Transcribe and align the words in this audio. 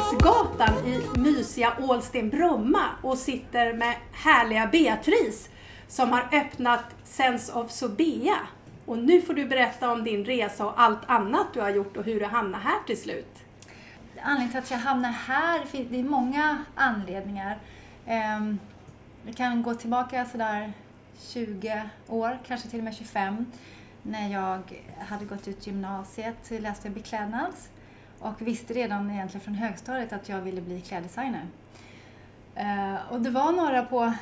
Kungsgatan 0.00 0.86
i 0.86 1.18
mysiga 1.18 1.72
Ålsten-Bromma 1.80 2.84
och 3.02 3.18
sitter 3.18 3.72
med 3.72 3.94
härliga 4.12 4.66
Beatrice 4.66 5.48
som 5.88 6.12
har 6.12 6.28
öppnat 6.32 6.84
Sense 7.04 7.52
of 7.52 7.70
Sobea. 7.70 8.36
Och 8.86 8.98
nu 8.98 9.22
får 9.22 9.34
du 9.34 9.46
berätta 9.46 9.92
om 9.92 10.04
din 10.04 10.24
resa 10.24 10.66
och 10.66 10.80
allt 10.80 10.98
annat 11.06 11.46
du 11.54 11.60
har 11.60 11.70
gjort 11.70 11.96
och 11.96 12.04
hur 12.04 12.20
du 12.20 12.26
hamnade 12.26 12.64
här 12.64 12.78
till 12.86 13.02
slut. 13.02 13.36
Anledningen 14.22 14.50
till 14.50 14.58
att 14.58 14.70
jag 14.70 14.78
hamnade 14.78 15.14
här, 15.26 15.60
det 15.90 16.00
är 16.00 16.04
många 16.04 16.64
anledningar. 16.74 17.58
Ehm, 18.06 18.58
vi 19.22 19.32
kan 19.32 19.62
gå 19.62 19.74
tillbaka 19.74 20.24
sådär 20.24 20.72
20 21.20 21.90
år, 22.08 22.38
kanske 22.46 22.68
till 22.68 22.78
och 22.78 22.84
med 22.84 22.94
25, 22.94 23.46
när 24.02 24.32
jag 24.32 24.82
hade 24.98 25.24
gått 25.24 25.48
ut 25.48 25.66
gymnasiet, 25.66 26.50
läste 26.50 26.90
beklädnads 26.90 27.68
och 28.20 28.42
visste 28.42 28.74
redan 28.74 29.10
egentligen 29.10 29.44
från 29.44 29.54
högstadiet 29.54 30.12
att 30.12 30.28
jag 30.28 30.40
ville 30.40 30.60
bli 30.60 30.80
kläddesigner. 30.80 31.46
Uh, 32.56 33.12
och 33.12 33.20
det 33.20 33.30
var 33.30 33.52
några 33.52 33.84
på 33.84 34.12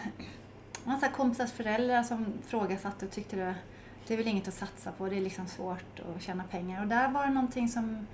massa 0.85 1.09
kompisars 1.09 1.53
föräldrar 1.53 2.03
som 2.03 2.27
frågasatte 2.47 3.07
och 3.07 3.13
tyckte 3.13 3.37
det, 3.37 3.55
det 4.07 4.15
är 4.15 4.19
väl 4.19 4.29
inget 4.29 4.49
att 4.49 4.55
satsa 4.55 4.93
på, 4.93 5.09
det 5.09 5.17
är 5.17 5.21
liksom 5.21 5.47
svårt 5.47 6.01
att 6.17 6.23
tjäna 6.23 6.45
pengar. 6.45 6.83
Och 6.83 6.89
där 6.89 7.09
var 7.09 7.27
det 7.27 7.33
någonting 7.33 7.69
som, 7.69 8.07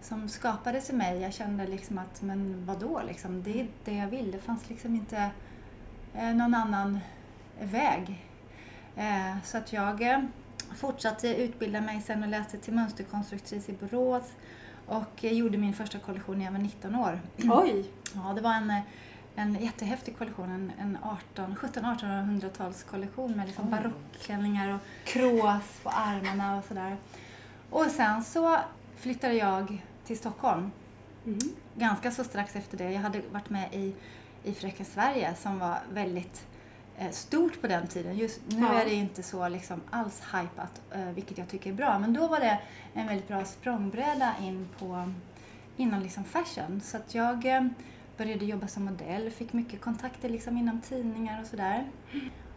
som 0.00 0.28
skapades 0.28 0.90
i 0.90 0.92
mig. 0.92 1.20
Jag 1.20 1.32
kände 1.32 1.66
liksom 1.66 1.98
att, 1.98 2.22
men 2.22 2.66
vadå 2.66 3.02
liksom, 3.06 3.42
det 3.42 3.60
är 3.60 3.68
det 3.84 3.94
jag 3.94 4.08
vill. 4.08 4.30
Det 4.30 4.38
fanns 4.38 4.70
liksom 4.70 4.94
inte 4.94 5.30
eh, 6.14 6.34
någon 6.34 6.54
annan 6.54 7.00
väg. 7.60 8.24
Eh, 8.96 9.36
så 9.44 9.58
att 9.58 9.72
jag 9.72 10.02
eh, 10.02 10.20
fortsatte 10.76 11.36
utbilda 11.36 11.80
mig 11.80 12.00
sen 12.00 12.22
och 12.22 12.28
läste 12.28 12.58
till 12.58 12.74
mönsterkonstruktris 12.74 13.68
i 13.68 13.72
Borås 13.72 14.32
och 14.86 15.24
gjorde 15.24 15.58
min 15.58 15.74
första 15.74 15.98
kollektion 15.98 16.38
när 16.38 16.44
jag 16.44 16.52
var 16.52 16.58
19 16.58 16.94
år. 16.94 17.20
Oj! 17.62 17.90
Ja, 18.14 18.32
det 18.34 18.40
var 18.40 18.54
en, 18.54 18.72
en 19.34 19.54
jättehäftig 19.54 20.18
kollektion. 20.18 20.50
En, 20.50 20.72
en 20.78 20.98
17-1800-talskollektion 21.36 23.36
med 23.36 23.46
liksom 23.46 23.70
barockklänningar 23.70 24.74
och 24.74 24.80
krås 25.04 25.80
på 25.82 25.90
armarna 25.90 26.58
och 26.58 26.64
sådär. 26.64 26.96
Och 27.70 27.86
sen 27.86 28.24
så 28.24 28.58
flyttade 28.96 29.34
jag 29.34 29.82
till 30.06 30.18
Stockholm. 30.18 30.70
Mm. 31.26 31.38
Ganska 31.74 32.10
så 32.10 32.24
strax 32.24 32.56
efter 32.56 32.78
det. 32.78 32.90
Jag 32.90 33.00
hade 33.00 33.22
varit 33.32 33.50
med 33.50 33.74
i, 33.74 33.94
i 34.44 34.54
Fröken 34.54 34.86
Sverige 34.86 35.34
som 35.34 35.58
var 35.58 35.78
väldigt 35.92 36.46
Eh, 36.53 36.53
stort 37.10 37.60
på 37.60 37.66
den 37.66 37.86
tiden. 37.86 38.18
Just 38.18 38.40
nu 38.46 38.62
ja. 38.62 38.80
är 38.80 38.84
det 38.84 38.94
inte 38.94 39.22
så 39.22 39.48
liksom 39.48 39.80
alls 39.90 40.22
hypat, 40.32 40.80
eh, 40.92 41.10
vilket 41.14 41.38
jag 41.38 41.48
tycker 41.48 41.70
är 41.70 41.74
bra. 41.74 41.98
Men 41.98 42.12
då 42.12 42.28
var 42.28 42.40
det 42.40 42.58
en 42.94 43.06
väldigt 43.06 43.28
bra 43.28 43.44
språngbräda 43.44 44.34
in 44.40 44.68
på, 44.78 45.12
inom 45.76 46.00
liksom 46.00 46.24
fashion. 46.24 46.80
Så 46.80 46.96
att 46.96 47.14
jag 47.14 47.46
eh, 47.46 47.66
började 48.16 48.44
jobba 48.44 48.68
som 48.68 48.84
modell, 48.84 49.30
fick 49.30 49.52
mycket 49.52 49.80
kontakter 49.80 50.28
liksom 50.28 50.58
inom 50.58 50.80
tidningar 50.80 51.40
och 51.40 51.46
sådär. 51.46 51.84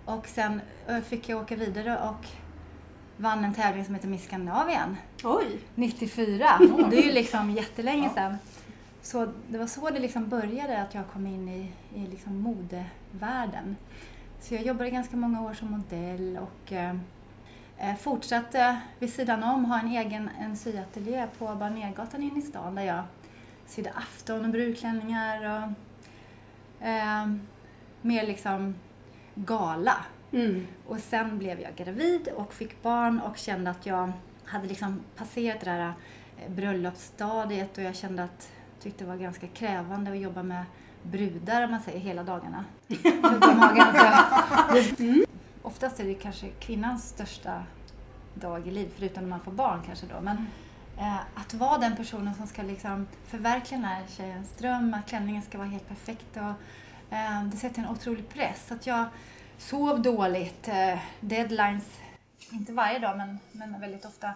Och 0.06 0.28
sen 0.28 0.62
fick 1.06 1.30
jag 1.30 1.42
åka 1.42 1.56
vidare 1.56 2.00
och 2.00 2.28
vann 3.18 3.44
en 3.44 3.54
tävling 3.54 3.86
som 3.86 3.96
heter 3.96 4.08
Miss 4.08 4.26
Skandinavien. 4.26 4.98
Oj! 5.24 5.60
94. 5.76 6.60
Det 6.90 6.98
är 6.98 7.04
ju 7.04 7.12
liksom 7.12 7.52
jättelänge 7.52 8.10
sedan. 8.10 8.38
Så 9.02 9.28
det 9.48 9.58
var 9.58 9.68
så 9.68 9.90
det 9.90 10.00
liksom 10.00 10.30
började, 10.30 10.82
att 10.82 10.94
jag 10.94 11.04
kom 11.14 11.28
in 11.28 11.50
i, 11.50 11.72
i 11.96 12.08
liksom 12.08 12.40
modevärlden. 12.40 13.76
Så 14.40 14.54
jag 14.54 14.64
jobbade 14.64 14.90
ganska 14.90 15.18
många 15.18 15.42
år 15.42 15.54
som 15.54 15.72
modell 15.72 16.40
och 16.42 16.74
eh, 16.74 16.96
eh, 17.78 17.96
fortsatte 17.96 18.82
vid 19.00 19.14
sidan 19.14 19.44
om 19.44 19.66
ha 19.66 19.80
en 19.80 19.88
egen 19.88 20.30
en 20.40 20.58
syateljé 20.58 21.28
på 21.38 21.56
Barnergatan 21.56 22.24
inne 22.24 22.40
i 22.40 22.42
stan 22.42 22.76
där 22.76 22.84
jag 22.84 23.04
sydde 23.66 23.92
afton 23.92 24.46
och 24.46 24.52
brudklänningar 24.52 25.46
och 25.46 26.88
eh, 26.88 27.28
mer 28.02 28.28
liksom 28.28 28.76
gala. 29.36 30.06
Mm. 30.32 30.68
Och 30.88 31.00
sen 31.00 31.38
blev 31.38 31.62
jag 31.62 31.76
gravid 31.76 32.28
och 32.28 32.54
fick 32.54 32.84
barn 32.84 33.20
och 33.20 33.38
kände 33.38 33.70
att 33.70 33.86
jag 33.86 34.12
hade 34.46 34.68
liksom 34.68 35.00
passerat 35.16 35.60
det 35.60 35.66
där 35.66 35.94
eh, 36.38 36.52
bröllopsstadiet 36.52 37.78
och 37.78 37.84
jag 37.84 37.96
kände 37.96 38.24
att 38.24 38.52
tyckte 38.80 39.04
det 39.04 39.10
var 39.10 39.18
ganska 39.18 39.48
krävande 39.48 40.12
att 40.12 40.20
jobba 40.20 40.44
med 40.44 40.64
brudar 41.12 41.64
om 41.64 41.72
man 41.72 41.82
säger 41.82 42.00
hela 42.00 42.24
dagarna. 42.24 42.66
Så 42.88 43.38
de 43.40 43.60
har 43.60 43.76
ganska, 43.76 45.04
mm. 45.04 45.26
Oftast 45.62 46.00
är 46.00 46.04
det 46.04 46.14
kanske 46.14 46.50
kvinnans 46.50 47.10
största 47.10 47.64
dag 48.34 48.68
i 48.68 48.72
livet, 48.72 48.94
förutom 48.96 49.24
när 49.24 49.30
man 49.30 49.40
får 49.40 49.52
barn 49.52 49.82
kanske 49.86 50.06
då. 50.06 50.22
Men 50.22 50.38
eh, 50.98 51.20
att 51.36 51.54
vara 51.54 51.78
den 51.78 51.96
personen 51.96 52.34
som 52.34 52.48
ska 52.48 52.62
liksom 52.62 53.08
förverkliga 53.26 53.80
den 53.80 53.90
här 53.90 54.04
tjejens 54.08 54.58
dröm, 54.58 54.94
att 54.94 55.10
klänningen 55.10 55.42
ska 55.42 55.58
vara 55.58 55.68
helt 55.68 55.88
perfekt. 55.88 56.38
Och, 56.38 57.14
eh, 57.16 57.44
det 57.52 57.58
sätter 57.58 57.82
en 57.82 57.90
otrolig 57.90 58.30
press. 58.30 58.72
Att 58.72 58.88
jag 58.88 59.06
sov 59.58 60.02
dåligt, 60.02 60.68
eh, 60.68 61.00
deadlines, 61.20 62.00
inte 62.52 62.74
varje 62.74 63.00
dag 63.00 63.18
men, 63.18 63.40
men 63.52 63.80
väldigt 63.80 64.06
ofta 64.06 64.34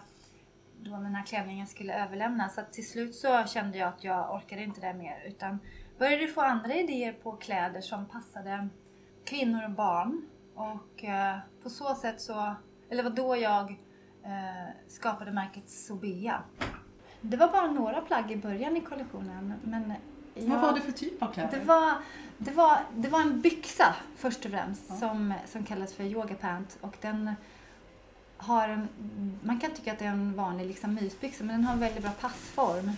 då 0.84 0.90
den 0.90 1.14
här 1.14 1.26
klänningen 1.26 1.66
skulle 1.66 2.04
överlämnas. 2.04 2.54
Så 2.54 2.60
till 2.72 2.88
slut 2.88 3.14
så 3.14 3.44
kände 3.46 3.78
jag 3.78 3.88
att 3.88 4.04
jag 4.04 4.34
orkade 4.34 4.62
inte 4.62 4.80
det 4.80 4.94
mer 4.94 5.22
utan 5.26 5.58
började 5.98 6.28
få 6.28 6.40
andra 6.40 6.74
idéer 6.74 7.12
på 7.12 7.32
kläder 7.32 7.80
som 7.80 8.06
passade 8.06 8.68
kvinnor 9.24 9.64
och 9.64 9.70
barn. 9.70 10.22
Och 10.54 11.04
eh, 11.04 11.38
på 11.62 11.70
så 11.70 11.94
sätt 11.94 12.20
så, 12.20 12.54
eller 12.90 13.02
var 13.02 13.10
då 13.10 13.36
jag 13.36 13.70
eh, 14.24 14.70
skapade 14.88 15.32
märket 15.32 15.70
Sobea. 15.70 16.42
Det 17.20 17.36
var 17.36 17.48
bara 17.48 17.70
några 17.70 18.00
plagg 18.00 18.30
i 18.30 18.36
början 18.36 18.76
i 18.76 18.80
kollektionen. 18.80 19.54
Men 19.62 19.92
jag, 20.34 20.46
Vad 20.46 20.60
var 20.60 20.72
det 20.72 20.80
för 20.80 20.92
typ 20.92 21.22
av 21.22 21.32
kläder? 21.32 21.58
Det 21.58 21.64
var, 21.64 21.94
det 22.38 22.50
var, 22.50 22.78
det 22.96 23.08
var 23.08 23.20
en 23.20 23.40
byxa 23.40 23.94
först 24.16 24.44
och 24.44 24.50
främst 24.50 24.84
ja. 24.88 24.94
som, 24.94 25.34
som 25.46 25.64
kallas 25.64 25.94
för 25.94 26.04
yoga 26.04 26.34
pant. 26.34 26.78
Och 26.80 26.96
den 27.00 27.34
har 28.36 28.68
en, 28.68 28.88
man 29.42 29.60
kan 29.60 29.70
tycka 29.70 29.92
att 29.92 29.98
det 29.98 30.04
är 30.04 30.10
en 30.10 30.34
vanlig 30.34 30.66
liksom, 30.66 30.94
mysbyxa 30.94 31.44
men 31.44 31.56
den 31.56 31.64
har 31.64 31.72
en 31.72 31.80
väldigt 31.80 32.02
bra 32.02 32.12
passform 32.12 32.90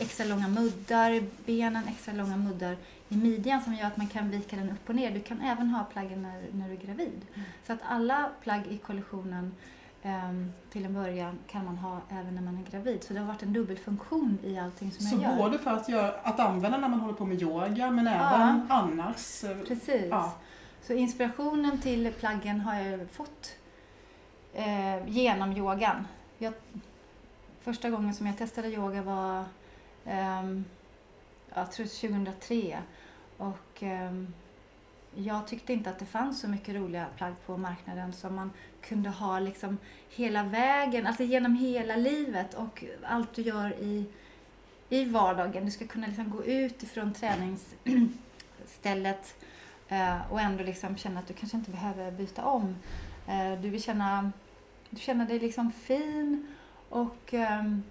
extra 0.00 0.26
långa 0.26 0.48
muddar 0.48 1.10
i 1.10 1.24
benen, 1.46 1.88
extra 1.88 2.14
långa 2.14 2.36
muddar 2.36 2.76
i 3.08 3.16
midjan 3.16 3.62
som 3.62 3.74
gör 3.74 3.86
att 3.86 3.96
man 3.96 4.06
kan 4.06 4.30
vika 4.30 4.56
den 4.56 4.70
upp 4.70 4.88
och 4.88 4.94
ner. 4.94 5.10
Du 5.10 5.20
kan 5.20 5.40
även 5.40 5.68
ha 5.68 5.84
plaggen 5.84 6.22
när, 6.22 6.42
när 6.52 6.68
du 6.68 6.74
är 6.74 6.78
gravid. 6.78 7.20
Mm. 7.34 7.46
Så 7.66 7.72
att 7.72 7.78
alla 7.88 8.30
plagg 8.42 8.66
i 8.66 8.78
kollektionen 8.78 9.54
um, 10.02 10.52
till 10.70 10.84
en 10.84 10.94
början 10.94 11.38
kan 11.46 11.64
man 11.64 11.78
ha 11.78 12.00
även 12.08 12.34
när 12.34 12.42
man 12.42 12.58
är 12.58 12.70
gravid. 12.70 13.04
Så 13.04 13.12
det 13.12 13.20
har 13.20 13.26
varit 13.26 13.42
en 13.42 13.52
dubbelfunktion 13.52 14.38
i 14.44 14.58
allting 14.58 14.92
som 14.92 15.06
så 15.06 15.14
jag 15.14 15.22
gör. 15.22 15.30
Så 15.30 15.42
både 15.42 15.58
för 15.58 15.70
att, 15.70 15.88
göra, 15.88 16.12
att 16.22 16.40
använda 16.40 16.78
när 16.78 16.88
man 16.88 17.00
håller 17.00 17.14
på 17.14 17.26
med 17.26 17.42
yoga 17.42 17.90
men 17.90 18.06
även 18.06 18.66
ja. 18.68 18.74
annars? 18.74 19.44
Eh, 19.44 19.58
Precis. 19.68 20.06
Ja. 20.10 20.34
Så 20.82 20.92
inspirationen 20.92 21.80
till 21.80 22.12
plaggen 22.12 22.60
har 22.60 22.74
jag 22.74 23.10
fått 23.10 23.56
eh, 24.54 25.08
genom 25.08 25.52
yogan. 25.52 26.06
Jag, 26.38 26.52
första 27.60 27.90
gången 27.90 28.14
som 28.14 28.26
jag 28.26 28.38
testade 28.38 28.68
yoga 28.68 29.02
var 29.02 29.44
Um, 30.10 30.64
jag 31.54 31.72
tror 31.72 31.86
2003. 31.86 32.82
Och 33.36 33.82
um, 33.82 34.34
jag 35.14 35.46
tyckte 35.46 35.72
inte 35.72 35.90
att 35.90 35.98
det 35.98 36.06
fanns 36.06 36.40
så 36.40 36.48
mycket 36.48 36.74
roliga 36.74 37.06
plagg 37.16 37.34
på 37.46 37.56
marknaden 37.56 38.12
som 38.12 38.34
man 38.34 38.50
kunde 38.80 39.10
ha 39.10 39.38
liksom 39.38 39.78
hela 40.08 40.42
vägen, 40.42 41.06
alltså 41.06 41.22
genom 41.22 41.54
hela 41.54 41.96
livet 41.96 42.54
och 42.54 42.84
allt 43.04 43.34
du 43.34 43.42
gör 43.42 43.74
i, 43.80 44.04
i 44.88 45.04
vardagen. 45.04 45.64
Du 45.64 45.70
ska 45.70 45.86
kunna 45.86 46.06
liksom 46.06 46.30
gå 46.30 46.44
ut 46.44 46.82
ifrån 46.82 47.12
träningsstället 47.12 49.44
uh, 49.92 50.32
och 50.32 50.40
ändå 50.40 50.64
liksom 50.64 50.96
känna 50.96 51.20
att 51.20 51.26
du 51.26 51.34
kanske 51.34 51.56
inte 51.56 51.70
behöver 51.70 52.10
byta 52.10 52.44
om. 52.44 52.76
Uh, 53.28 53.60
du 53.62 53.70
vill 53.70 53.82
känna, 53.82 54.32
du 54.90 55.00
känner 55.00 55.26
dig 55.26 55.38
liksom 55.38 55.72
fin 55.72 56.46
och 56.88 57.32
um, 57.32 57.82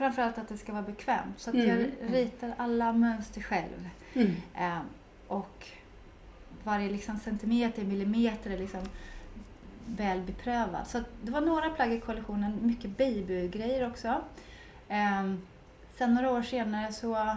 framförallt 0.00 0.38
att 0.38 0.48
det 0.48 0.56
ska 0.56 0.72
vara 0.72 0.82
bekvämt. 0.82 1.40
Så 1.40 1.50
att 1.50 1.56
mm. 1.56 1.68
jag 1.68 1.90
ritar 2.14 2.54
alla 2.56 2.92
mönster 2.92 3.40
själv. 3.40 3.88
Mm. 4.14 4.32
Eh, 4.54 4.80
och 5.26 5.66
varje 6.64 6.90
liksom 6.90 7.18
centimeter, 7.18 7.84
millimeter 7.84 8.50
är 8.50 8.58
liksom 8.58 8.80
väl 9.86 10.20
beprövad. 10.20 10.86
Så 10.86 11.00
det 11.22 11.32
var 11.32 11.40
några 11.40 11.70
plagg 11.70 11.92
i 11.92 12.00
kollektionen, 12.00 12.58
mycket 12.62 12.98
babygrejer 12.98 13.90
också. 13.90 14.20
Eh, 14.88 15.34
sen 15.96 16.14
några 16.14 16.30
år 16.30 16.42
senare 16.42 16.92
så 16.92 17.36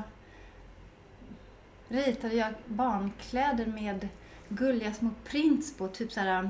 ritade 1.87 2.35
jag 2.35 2.53
barnkläder 2.65 3.65
med 3.65 4.07
gulliga 4.49 4.93
små 4.93 5.09
prints 5.23 5.77
på, 5.77 5.87
typ 5.87 6.11
såhär, 6.11 6.49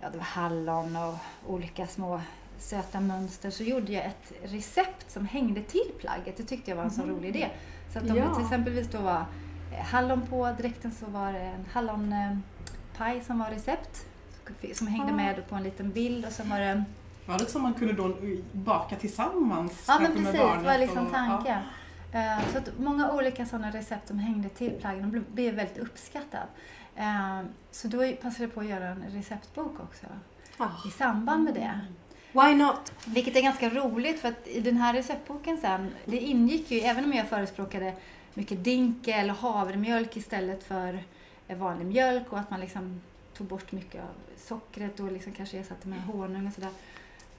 ja 0.00 0.10
det 0.10 0.18
var 0.18 0.24
hallon 0.24 0.96
och 0.96 1.14
olika 1.46 1.86
små 1.86 2.20
söta 2.58 3.00
mönster 3.00 3.50
så 3.50 3.62
gjorde 3.62 3.92
jag 3.92 4.04
ett 4.06 4.32
recept 4.44 5.10
som 5.10 5.26
hängde 5.26 5.62
till 5.62 5.92
plagget. 5.98 6.36
Det 6.36 6.42
tyckte 6.42 6.70
jag 6.70 6.76
var 6.76 6.84
en 6.84 6.90
mm. 6.90 7.06
så 7.06 7.12
rolig 7.12 7.28
idé. 7.28 7.48
Så 7.92 7.98
att 7.98 8.10
om 8.10 8.16
ja. 8.16 8.24
det 8.24 8.34
till 8.34 8.44
exempel 8.44 8.86
då 8.92 8.98
var 8.98 9.24
eh, 9.72 9.84
hallon 9.84 10.22
på 10.26 10.54
dräkten 10.58 10.90
så 10.90 11.06
var 11.06 11.32
det 11.32 11.38
en 11.38 11.66
hallonpaj 11.72 13.20
som 13.26 13.38
var 13.38 13.50
recept. 13.50 14.06
Som 14.74 14.86
hängde 14.86 15.12
med 15.12 15.48
på 15.48 15.54
en 15.54 15.62
liten 15.62 15.90
bild 15.90 16.26
och 16.26 16.32
sen 16.32 16.50
var 16.50 16.60
det 16.60 16.84
Var 17.26 17.38
det 17.38 17.46
som 17.46 17.62
man 17.62 17.74
kunde 17.74 17.92
då 17.92 18.16
baka 18.52 18.96
tillsammans? 18.96 19.84
Ja 19.88 19.98
men 20.00 20.12
precis, 20.12 20.32
det 20.32 20.64
var 20.64 20.78
liksom 20.78 21.06
tanken. 21.06 21.62
Eh, 22.12 22.38
Så 22.52 22.58
att 22.58 22.78
många 22.78 23.12
olika 23.12 23.46
sådana 23.46 23.70
recept 23.70 24.08
som 24.08 24.18
hängde 24.18 24.48
till 24.48 24.70
plaggen 24.80 25.10
blev- 25.10 25.30
blev 25.32 25.54
väldigt 25.54 25.78
uppskattat. 25.78 26.48
Eh, 26.96 27.40
Så 27.70 27.88
då 27.88 28.12
passade 28.22 28.44
jag 28.44 28.54
på 28.54 28.60
att 28.60 28.66
göra 28.66 28.88
en 28.88 29.04
receptbok 29.08 29.80
också 29.80 30.06
Ah, 30.58 30.88
i 30.88 30.90
samband 30.90 31.44
med 31.44 31.54
det 31.54 31.80
why 32.34 32.54
not? 32.54 32.92
Vilket 33.06 33.36
är 33.36 33.42
ganska 33.42 33.70
roligt 33.70 34.20
för 34.20 34.28
att 34.28 34.46
i 34.48 34.60
den 34.60 34.76
här 34.76 34.94
receptboken 34.94 35.58
sen, 35.58 35.94
det 36.04 36.18
ingick 36.18 36.70
ju, 36.70 36.80
även 36.80 37.04
om 37.04 37.12
jag 37.12 37.28
förespråkade 37.28 37.94
mycket 38.34 38.64
dinkel 38.64 39.30
och 39.30 39.36
havremjölk 39.36 40.16
istället 40.16 40.64
för 40.64 40.98
eh, 41.48 41.56
vanlig 41.56 41.86
mjölk 41.86 42.32
och 42.32 42.38
att 42.38 42.50
man 42.50 42.60
liksom 42.60 43.00
tog 43.36 43.46
bort 43.46 43.72
mycket 43.72 44.02
av 44.02 44.08
sockret 44.36 45.00
och 45.00 45.12
liksom 45.12 45.32
kanske 45.32 45.58
ersatte 45.58 45.88
med 45.88 46.02
honung 46.02 46.46
och 46.46 46.52
sådär. 46.52 46.70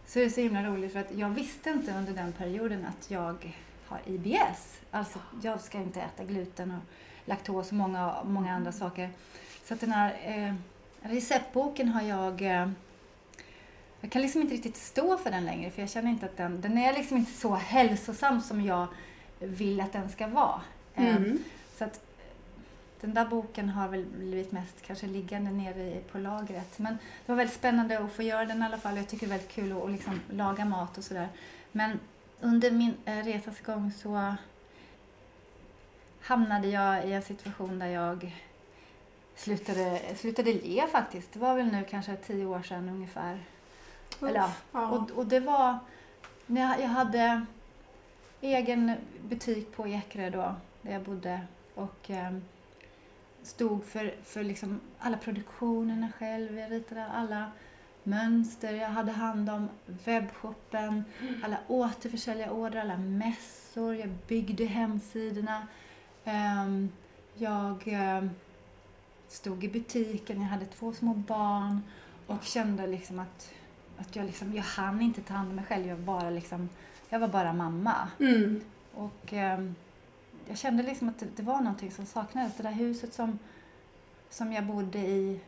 Så 0.06 0.20
det 0.20 0.26
är 0.26 0.30
så 0.30 0.42
himla 0.42 0.64
roligt 0.64 0.94
för 0.94 1.00
att 1.00 1.16
jag 1.16 1.30
visste 1.30 1.70
inte 1.70 1.92
under 1.92 2.14
den 2.14 2.32
perioden 2.32 2.86
att 2.86 3.12
jag 3.12 3.56
har 3.86 4.00
IBS. 4.06 4.80
Alltså 4.92 5.20
jag 5.42 5.62
ska 5.62 5.78
inte 5.78 6.02
äta 6.02 6.24
gluten 6.24 6.72
och 6.72 6.82
laktos 7.26 7.68
och 7.68 7.74
många, 7.74 8.16
många 8.24 8.54
andra 8.54 8.72
saker. 8.72 9.10
Så 9.64 9.74
att 9.74 9.80
den 9.80 9.92
här 9.92 10.16
eh, 10.24 10.54
receptboken 11.12 11.88
har 11.88 12.02
jag 12.02 12.42
eh, 12.42 12.70
jag 14.06 14.12
kan 14.12 14.22
liksom 14.22 14.42
inte 14.42 14.54
riktigt 14.54 14.78
stå 14.78 15.18
för 15.18 15.32
den 15.32 15.46
längre 15.46 15.72
för 15.72 15.82
jag 15.82 15.90
känner 15.90 16.10
inte 16.12 16.26
att 16.26 16.38
den, 16.38 16.62
den 16.62 16.78
är 16.78 16.94
liksom 16.94 17.18
inte 17.18 17.32
så 17.32 17.56
hälsosam 17.56 18.42
som 18.42 18.62
jag 18.62 18.88
vill 19.40 19.82
att 19.82 19.94
den 19.94 20.10
ska 20.10 20.28
vara. 20.28 20.62
Eh, 20.96 21.16
Mm. 21.16 21.44
Så 21.78 21.84
att 21.84 21.96
eh, 21.96 22.34
den 23.02 23.14
där 23.14 23.26
boken 23.26 23.70
har 23.70 23.88
väl 23.88 24.06
blivit 24.06 24.52
mest 24.52 24.82
kanske 24.82 25.08
liggande 25.08 25.52
nere 25.52 26.00
på 26.12 26.18
lagret. 26.18 26.80
Men 26.80 26.98
det 27.26 27.32
var 27.32 27.36
väldigt 27.36 27.56
spännande 27.56 28.00
att 28.00 28.12
få 28.12 28.24
göra 28.24 28.46
den 28.46 28.62
i 28.62 28.66
alla 28.66 28.78
fall. 28.78 28.98
Jag 28.98 29.08
tycker 29.08 29.28
det 29.28 29.34
är 29.34 29.38
väldigt 29.38 29.56
kul 29.56 29.72
att, 29.72 29.84
att 29.84 29.92
liksom 29.92 30.20
laga 30.32 30.66
mat 30.66 30.98
och 30.98 31.04
sådär. 31.04 31.30
Men 31.72 32.00
under 32.42 32.72
min 32.72 32.94
eh, 33.06 33.24
resas 33.24 33.62
gång 33.62 33.92
så 33.92 34.36
hamnade 36.22 36.68
jag 36.68 37.08
i 37.08 37.14
en 37.14 37.22
situation 37.22 37.80
där 37.80 37.88
jag 37.88 38.36
slutade, 39.36 40.02
slutade 40.16 40.54
le 40.54 40.88
faktiskt. 40.92 41.34
Det 41.34 41.40
var 41.40 41.56
väl 41.56 41.72
nu 41.72 41.84
kanske 41.90 42.16
tio 42.16 42.46
år 42.46 42.62
sedan 42.62 42.90
ungefär. 42.90 43.40
Eller 44.22 44.50
ja, 44.72 44.90
och, 44.90 45.12
och 45.12 45.26
det 45.26 45.40
var 45.40 45.78
när 46.46 46.80
jag, 46.80 46.88
hade 46.88 47.46
egen 48.42 48.92
butik 49.30 49.76
på 49.76 49.88
Ekerö 49.88 50.30
då, 50.30 50.56
där 50.82 50.92
jag 50.92 51.04
bodde 51.04 51.42
och 51.76 52.10
eh, 52.10 52.38
stod 53.44 53.86
för, 53.86 54.16
för 54.24 54.44
liksom 54.44 54.80
alla 55.00 55.18
produktionerna 55.18 56.12
själv. 56.20 56.60
Jag 56.60 56.72
ritade 56.72 57.06
alla 57.06 57.52
mönster, 58.04 58.74
jag 58.74 58.90
hade 58.90 59.12
hand 59.12 59.50
om 59.50 59.70
webbshoppen, 59.86 61.04
alla 61.44 61.58
återförsäljarorder, 61.68 62.80
alla 62.80 62.98
mässor, 62.98 63.96
jag 63.96 64.10
byggde 64.28 64.66
hemsidorna. 64.66 65.68
Ehm, 66.24 66.90
jag 67.34 67.84
ehm, 67.86 68.30
stod 69.28 69.64
i 69.64 69.68
butiken, 69.70 70.42
jag 70.42 70.48
hade 70.48 70.66
två 70.66 70.94
små 70.94 71.14
barn 71.14 71.82
och 72.28 72.44
kände 72.44 72.88
liksom 72.88 73.20
att, 73.20 73.52
att 73.98 74.16
jag, 74.16 74.26
liksom, 74.26 74.54
jag 74.54 74.64
hann 74.64 75.02
inte 75.02 75.22
ta 75.22 75.34
hand 75.34 75.50
om 75.50 75.56
mig 75.56 75.66
själv. 75.66 75.88
Jag 75.88 75.96
var 75.96 76.04
bara, 76.20 76.30
liksom, 76.30 76.70
jag 77.10 77.20
var 77.20 77.28
bara 77.28 77.54
mamma. 77.54 77.96
Mm. 78.20 78.62
Och 78.94 79.34
ehm, 79.34 79.76
jag 80.48 80.58
kände 80.58 80.84
liksom 80.84 81.10
att 81.10 81.20
det, 81.20 81.26
det 81.36 81.44
var 81.44 81.58
någonting 81.62 81.92
som 81.92 82.06
saknades. 82.06 82.54
Det 82.58 82.64
där 82.64 82.72
huset 82.72 83.14
som, 83.14 83.40
som 84.30 84.54
jag 84.54 84.66
bodde 84.66 85.00
i. 85.00 85.40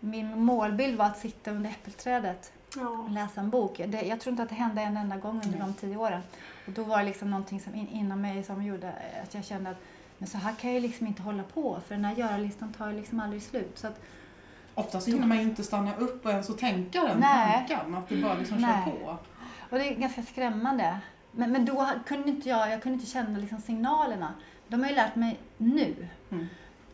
Min 0.00 0.44
målbild 0.44 0.98
var 0.98 1.06
att 1.06 1.18
sitta 1.18 1.50
under 1.50 1.70
äppelträdet 1.70 2.52
och 2.68 2.76
Ja. 2.82 3.06
läsa 3.10 3.40
en 3.40 3.50
bok. 3.50 3.80
Det, 3.86 4.02
jag 4.02 4.20
tror 4.20 4.30
inte 4.30 4.42
att 4.42 4.48
det 4.48 4.54
hände 4.54 4.82
en 4.82 4.96
enda 4.96 5.16
gång 5.16 5.34
under 5.44 5.58
Nej. 5.58 5.60
de 5.60 5.74
tio 5.74 5.96
åren. 5.96 6.22
Och 6.66 6.72
då 6.72 6.82
var 6.84 6.98
det 6.98 7.04
liksom 7.04 7.30
någonting 7.30 7.60
som 7.60 7.74
in, 7.74 7.88
inom 7.88 8.20
mig 8.20 8.42
som 8.44 8.64
gjorde 8.64 8.94
att 9.22 9.34
jag 9.34 9.44
kände 9.44 9.70
att 9.70 9.76
men 10.18 10.28
så 10.28 10.38
här 10.38 10.54
kan 10.54 10.72
jag 10.74 10.82
liksom 10.82 11.06
inte 11.06 11.22
hålla 11.22 11.42
på 11.42 11.80
för 11.86 11.94
den 11.94 12.04
här 12.04 12.14
görlistan 12.16 12.72
tar 12.72 12.90
ju 12.90 12.96
liksom 12.96 13.20
aldrig 13.20 13.42
slut. 13.42 13.78
Så 13.78 13.86
att, 13.86 14.00
Oftast 14.74 15.08
hinner 15.08 15.26
man 15.26 15.36
ju 15.36 15.42
inte 15.42 15.62
stanna 15.62 15.96
upp 15.96 16.24
och 16.24 16.30
ens 16.30 16.50
och 16.50 16.58
tänka 16.58 17.02
den 17.02 17.20
Nej. 17.20 17.66
tanken. 17.68 17.94
Att 17.94 18.08
det 18.08 18.16
bara 18.16 18.34
liksom 18.34 18.58
Nej. 18.58 18.84
kör 18.84 18.92
på. 18.92 19.18
och 19.70 19.78
det 19.78 19.88
är 19.88 19.94
ganska 19.94 20.22
skrämmande. 20.22 20.98
Men, 21.32 21.52
men 21.52 21.64
då 21.64 21.88
kunde 22.06 22.28
inte 22.28 22.48
jag, 22.48 22.70
jag 22.70 22.82
kunde 22.82 22.94
inte 22.98 23.10
känna 23.10 23.38
liksom 23.38 23.60
signalerna. 23.60 24.34
De 24.68 24.80
har 24.82 24.88
ju 24.88 24.94
lärt 24.94 25.14
mig 25.14 25.38
nu. 25.56 26.08
Mm. 26.30 26.46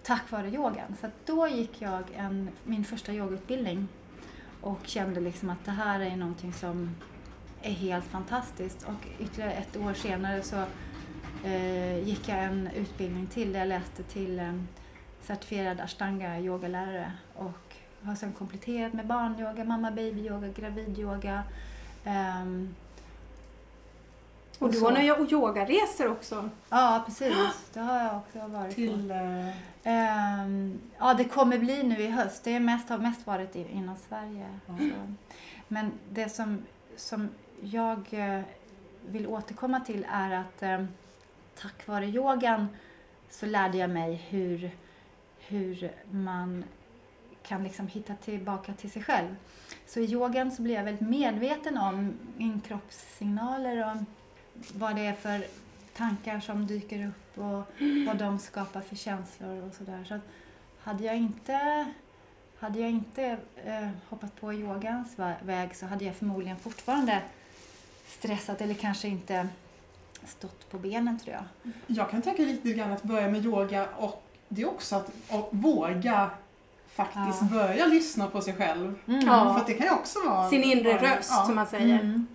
tack 0.03 0.31
vare 0.31 0.49
yogan. 0.49 0.97
Så 1.01 1.07
då 1.27 1.49
gick 1.49 1.83
jag 1.83 2.03
en, 2.17 2.51
min 2.65 2.85
första 2.85 3.13
yogautbildning 3.13 3.89
och 4.61 4.87
kände 4.87 5.21
liksom 5.21 5.51
att 5.51 5.65
det 5.65 5.71
här 5.71 6.01
är 6.01 6.17
någonting 6.17 6.53
som 6.53 6.95
är 7.63 7.73
helt 7.73 8.05
fantastiskt. 8.05 8.83
Och 8.83 9.09
ytterligare 9.19 9.53
ett 9.53 9.77
år 9.77 9.95
senare 9.95 10.43
så 10.43 10.65
eh, 11.45 11.99
gick 11.99 12.29
jag 12.29 12.45
en 12.45 12.69
utbildning 12.77 13.27
till 13.27 13.53
där 13.53 13.59
jag 13.59 13.69
läste 13.69 14.03
till 14.03 14.39
eh, 14.39 14.53
certifierad 15.23 15.81
ashtanga 15.81 16.41
yogalärare 16.41 17.13
och 17.35 17.68
har 18.09 18.17
sedan 18.17 18.33
kompletterat 18.33 18.93
med 18.93 19.07
barnyoga, 19.07 19.65
mamma 19.65 19.91
baby 19.91 20.21
yoga, 20.27 20.49
gravidyoga. 20.49 21.43
ehm, 22.05 22.75
Och 24.59 24.71
du 24.73 24.79
så- 24.79 24.85
har 24.85 24.93
några 24.93 25.31
yogaresor 25.31 26.09
också. 26.11 26.51
Ja, 26.69 27.03
precis. 27.07 27.71
Det 27.75 27.81
har 27.81 27.99
jag 28.05 28.17
också 28.17 28.39
varit 28.49 28.69
på. 28.69 28.75
Till, 28.75 29.11
eh, 29.11 29.49
Ehm, 29.83 30.81
ja, 30.99 31.15
det 31.15 31.25
kommer 31.25 31.59
bli 31.59 31.83
nu 31.83 32.03
i 32.03 32.07
höst. 32.11 32.45
Det 32.45 32.55
är 32.55 32.61
mest, 32.61 32.89
har 32.89 32.99
mest 32.99 33.27
varit 33.27 33.55
inom 33.57 33.97
Sverige. 34.09 34.47
Så. 34.67 34.73
Men 35.69 35.93
det 36.11 36.29
som, 36.29 36.63
som 36.97 37.29
jag 37.61 37.99
eh, 38.11 38.41
vill 39.07 39.27
återkomma 39.27 39.81
till 39.81 40.07
är 40.13 40.31
att 40.31 40.63
eh, 40.63 40.85
tack 41.61 41.87
vare 41.87 42.07
yogan 42.07 42.67
så 43.31 43.47
lärde 43.47 43.79
jag 43.79 43.91
mig 43.91 44.15
hur, 44.29 44.71
hur 45.39 45.93
man 46.11 46.65
kan 47.49 47.65
liksom 47.65 47.87
hitta 47.89 48.15
tillbaka 48.15 48.73
till 48.73 48.91
sig 48.91 49.03
själv. 49.03 49.37
Så 49.87 50.01
i 50.01 50.05
yogan 50.05 50.51
så 50.51 50.63
blir 50.63 50.75
jag 50.75 50.85
väldigt 50.85 51.09
medveten 51.09 51.79
om 51.79 52.19
min 52.37 52.61
kroppssignaler 52.61 53.91
och 53.91 53.97
vad 54.75 54.97
det 54.97 55.07
är 55.07 55.13
för 55.13 55.45
tankar 55.97 56.41
som 56.41 56.67
dyker 56.67 57.07
upp 57.07 57.39
och 57.39 57.63
vad 58.07 58.17
de 58.17 58.39
skapar 58.39 58.81
för 58.81 58.97
känslor 58.97 59.63
och 59.63 59.75
sådär. 59.75 60.05
Så 60.09 60.21
hade 60.81 61.05
jag 61.05 61.17
inte, 61.17 61.87
hade 62.59 62.81
jag 62.81 62.91
inte 62.91 63.39
eh, 63.65 63.89
hoppat 64.09 64.41
på 64.41 64.53
yogans 64.55 65.17
väg 65.43 65.77
så 65.77 65.87
hade 65.87 66.05
jag 66.05 66.17
förmodligen 66.17 66.57
fortfarande 66.57 67.23
stressat 68.07 68.61
eller 68.61 68.75
kanske 68.75 69.09
inte 69.09 69.49
stått 70.25 70.71
på 70.71 70.79
benen 70.79 71.19
tror 71.19 71.37
jag. 71.37 71.73
jag 71.87 72.11
kan 72.11 72.23
tänka 72.23 72.43
lite 72.43 72.73
grann 72.73 72.93
att 72.93 73.03
börja 73.03 73.29
med 73.29 73.45
yoga 73.45 73.89
och 73.97 74.25
det 74.49 74.63
är 74.63 74.69
också 74.69 74.97
att 74.97 75.11
våga 75.51 76.31
faktiskt 77.07 77.43
Ja. 77.43 77.47
börja 77.59 77.87
lyssna 77.87 78.27
på 78.27 78.41
sig 78.41 78.55
själv. 78.55 78.95
Mm. 79.09 79.21
Ja. 79.27 79.53
För 79.55 79.61
att 79.61 79.67
det 79.67 79.75
kan 79.75 79.87
ju 79.87 79.93
också 79.93 80.19
vara... 80.29 80.49
Sin 80.51 80.63
inre 80.63 80.93
vara- 80.93 81.17
röst 81.17 81.31
ja. 81.33 81.45
som 81.47 81.55
man 81.55 81.67
säger. 81.67 82.01
Mm. 82.01 82.27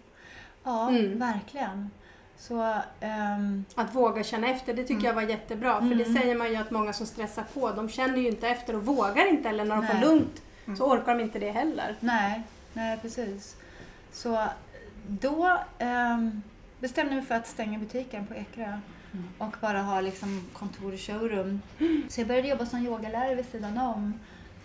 Ja, 0.64 0.90
Mm. 0.90 1.20
verkligen. 1.20 1.90
Så, 2.38 2.76
ehm, 3.00 3.66
Att 3.76 3.96
våga 3.96 4.24
känna 4.24 4.48
efter, 4.48 4.74
det 4.74 4.82
tycker 4.84 4.94
Mm. 4.94 5.06
jag 5.06 5.14
var 5.14 5.22
jättebra. 5.22 5.74
För 5.80 5.86
Mm. 5.86 5.98
det 5.98 6.06
säger 6.06 6.36
man 6.36 6.50
ju 6.50 6.56
att 6.56 6.72
många 6.72 6.94
som 6.94 7.06
stressar 7.06 7.44
på, 7.54 7.72
de 7.72 7.90
känner 7.90 8.18
ju 8.18 8.28
inte 8.28 8.48
efter 8.48 8.76
och 8.76 8.86
vågar 8.86 9.30
inte 9.30 9.50
eller 9.50 9.66
när 9.66 9.76
de 9.76 9.88
får 9.88 9.94
Nej. 9.94 10.04
lugnt 10.04 10.42
Mm. 10.66 10.78
så 10.78 10.86
orkar 10.92 11.16
de 11.18 11.24
inte 11.24 11.40
det 11.40 11.52
heller. 11.52 11.96
nej, 12.00 12.42
nej 12.74 12.98
precis. 13.02 13.56
Så 14.12 14.44
då 15.08 15.58
ehm, 15.80 16.42
bestämde 16.80 17.12
jag 17.12 17.18
mig 17.18 17.26
för 17.26 17.36
att 17.36 17.48
stänga 17.48 17.80
butiken 17.80 18.28
på 18.28 18.34
Ekerö 18.34 18.78
Mm. 19.14 19.28
och 19.38 19.56
bara 19.62 19.82
ha 19.82 20.02
liksom 20.02 20.48
kontor 20.54 20.94
och 20.94 21.00
showroom. 21.00 21.62
Så 22.10 22.22
jag 22.22 22.28
började 22.28 22.48
jobba 22.48 22.66
som 22.66 22.80
yogalärare 22.86 23.36
vid 23.36 23.46
sidan 23.46 23.78
om. 23.78 24.14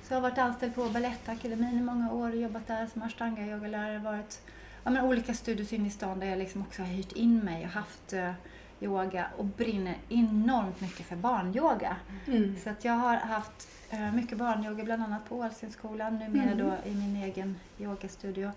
Så 0.09 0.15
jag 0.15 0.21
har 0.21 0.31
varit 0.31 0.39
anställd 0.39 0.75
på 0.75 0.89
Balettakademin 0.89 1.79
i 1.79 1.83
många 1.83 2.13
år 2.13 2.31
och 2.31 2.37
jobbat 2.37 2.67
där 2.67 2.87
som 2.87 3.03
ashtanga-yogalärare. 3.03 3.99
Varit 3.99 4.41
ja, 4.85 4.91
men 4.91 5.05
olika 5.05 5.35
studios 5.35 5.73
inne 5.73 5.89
i 5.89 5.91
stan 5.91 6.21
där 6.21 6.27
jag 6.27 6.39
liksom 6.39 6.63
också 6.63 6.83
har 6.83 6.89
hyrt 6.89 7.13
in 7.13 7.39
mig 7.39 7.65
och 7.65 7.71
haft 7.71 8.13
eh, 8.13 8.33
yoga 8.81 9.27
och 9.37 9.45
brinner 9.45 9.97
enormt 10.09 10.81
mycket 10.81 11.07
för 11.07 11.17
barnyoga. 11.17 11.97
Mm. 12.27 12.57
Så 12.65 12.71
att 12.71 12.85
jag 12.85 12.93
har 12.93 13.17
haft 13.17 13.69
eh, 13.91 14.13
mycket 14.13 14.39
barnyoga 14.39 14.85
bland 14.85 15.03
annat 15.03 15.29
på 15.29 15.37
Ålstensskolan, 15.39 16.19
numera 16.19 16.53
Mm. 16.53 16.59
då 16.59 16.89
i 16.91 16.95
min 16.95 17.17
egen 17.17 17.57
yogastudio. 17.79 18.51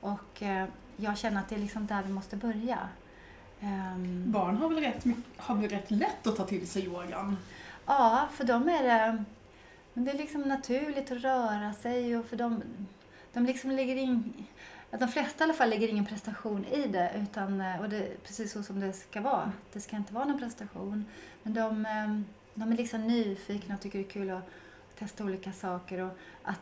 Och 0.00 0.42
eh, 0.42 0.66
jag 0.96 1.18
känner 1.18 1.40
att 1.40 1.48
det 1.48 1.54
är 1.54 1.60
liksom 1.60 1.86
där 1.86 2.02
vi 2.02 2.12
måste 2.12 2.36
börja. 2.36 2.78
Ehm, 3.60 4.32
Barn 4.32 4.56
har 4.56 4.68
väl, 4.68 4.80
rätt, 4.80 5.04
har 5.36 5.54
väl 5.54 5.68
rätt 5.70 5.90
lätt 5.90 6.26
att 6.26 6.36
ta 6.36 6.44
till 6.44 6.68
sig 6.68 6.84
yogan? 6.84 7.36
Ja, 7.86 8.28
för 8.32 8.44
dem 8.44 8.68
är 8.68 8.82
det, 8.82 9.24
men 9.94 10.04
det 10.04 10.10
är 10.10 10.18
liksom 10.18 10.40
naturligt 10.42 11.12
att 11.12 11.18
röra 11.18 11.72
sig 11.72 12.16
och 12.16 12.26
för 12.26 12.36
dem, 12.36 12.62
de 13.32 13.46
liksom 13.46 13.70
lägger 13.70 13.96
in, 13.96 14.46
att 14.90 15.00
de 15.00 15.08
flesta 15.08 15.44
i 15.44 15.44
alla 15.44 15.54
fall 15.54 15.70
lägger 15.70 15.88
ingen 15.88 16.06
prestation 16.06 16.64
i 16.64 16.86
det 16.86 17.12
utan, 17.22 17.60
eh, 17.60 17.80
och 17.80 17.88
det 17.88 17.96
är 17.96 18.16
precis 18.16 18.52
så 18.52 18.62
som 18.62 18.80
det 18.80 18.92
ska 18.92 19.20
vara. 19.20 19.52
Det 19.72 19.80
ska 19.80 19.96
inte 19.96 20.14
vara 20.14 20.24
någon 20.24 20.38
prestation. 20.38 21.04
Men 21.42 21.54
de, 21.54 21.86
eh, 21.86 22.20
de 22.54 22.72
är 22.72 22.76
liksom 22.76 23.06
nyfikna 23.06 23.74
och 23.74 23.80
tycker 23.80 23.98
det 23.98 24.04
är 24.04 24.10
kul 24.10 24.30
att 24.30 24.48
testa 24.98 25.24
olika 25.24 25.52
saker 25.52 26.00
och 26.00 26.12
att, 26.42 26.60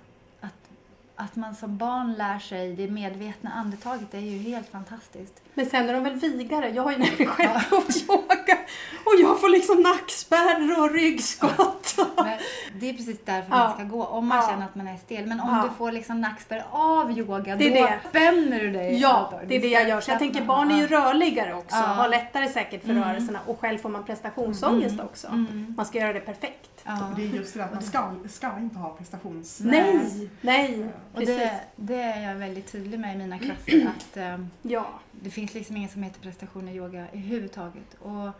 att, 1.25 1.37
man 1.37 1.55
som 1.55 1.77
barn 1.77 2.15
lär 2.15 2.39
sig 2.39 2.77
det 2.77 2.89
medvetna 2.89 3.51
andetaget 3.51 4.11
det 4.11 4.17
är 4.17 4.21
ju 4.21 4.39
helt 4.39 4.69
fantastiskt. 4.71 5.43
Men 5.55 5.67
sen 5.67 5.89
är 5.89 5.93
de 5.95 6.05
väl 6.05 6.15
vigare. 6.15 6.69
Jag 6.69 6.83
har 6.83 6.93
ju 6.93 6.99
nämligen 6.99 7.27
själv 7.27 7.51
gjort 7.71 7.97
yoga 8.09 8.59
och 9.05 9.15
jag 9.21 9.41
får 9.41 9.49
liksom 9.49 9.81
nackspärr 9.83 10.81
och 10.81 10.91
ryggskott. 10.93 11.95
Men 12.17 12.39
det 12.81 12.89
är 12.89 12.93
precis 12.93 13.19
därför 13.25 13.51
Ja. 13.51 13.59
man 13.59 13.75
ska 13.75 13.83
gå, 13.85 14.05
om 14.05 14.27
man 14.27 14.39
Ja. 14.39 14.49
känner 14.51 14.65
att 14.65 14.75
man 14.75 14.89
är 14.89 14.97
stel. 14.97 15.27
Men 15.27 15.41
om 15.41 15.49
Ja. 15.57 15.63
du 15.69 15.75
får 15.77 15.93
liksom 15.93 16.21
nackspärr 16.21 16.65
av 16.71 17.19
yoga, 17.19 17.57
Det 17.57 17.79
är 17.79 17.83
då 17.83 17.87
det. 17.87 17.99
spänner 18.09 18.61
du 18.61 18.71
dig. 18.71 18.97
Ja, 19.01 19.09
Alltså, 19.09 19.49
det 19.49 19.57
är 19.57 19.61
det 19.61 19.69
jag 19.69 19.89
gör. 19.89 20.01
Så 20.01 20.11
jag 20.11 20.19
tänker 20.19 20.45
barn 20.45 20.71
är 20.71 20.77
ju 20.77 20.87
rörligare 20.87 21.55
också, 21.55 21.77
Ja. 21.77 21.83
har 21.83 22.09
lättare 22.09 22.49
säkert 22.49 22.83
för 22.85 22.91
Mm. 22.91 23.05
rörelserna 23.05 23.39
och 23.47 23.61
själv 23.61 23.79
får 23.79 23.89
man 23.89 24.05
prestationsångest 24.05 25.01
också. 25.01 25.27
Mm. 25.29 25.75
Man 25.77 25.87
ska 25.87 25.99
göra 25.99 26.13
det 26.13 26.21
perfekt. 26.21 26.67
Ja. 26.85 26.99
Det 27.17 27.23
är 27.23 27.27
just 27.27 27.55
det 27.55 27.65
att 27.65 27.75
man 27.75 27.83
ska, 27.83 28.15
ska 28.29 28.59
inte 28.59 28.79
ha 28.79 28.91
prestations... 28.97 29.61
Nej, 29.61 30.29
nej, 30.41 30.89
Och 31.15 31.21
det, 31.21 31.61
det 31.77 31.95
är 32.03 32.29
jag 32.31 32.39
väldigt 32.39 32.73
tydlig 32.73 33.01
med 33.01 33.15
i 33.15 33.19
mina 33.19 33.39
klasser. 33.45 33.87
Att 33.97 34.17
ehm, 34.17 34.51
Ja. 34.63 34.87
det 35.13 35.31
finns 35.31 35.55
liksom 35.55 35.77
inget 35.77 35.91
som 35.93 36.03
heter 36.03 36.21
prestation 36.21 36.69
i 36.69 36.75
yoga 36.77 37.07
överhuvudtaget. 37.09 37.95
Och 37.95 38.31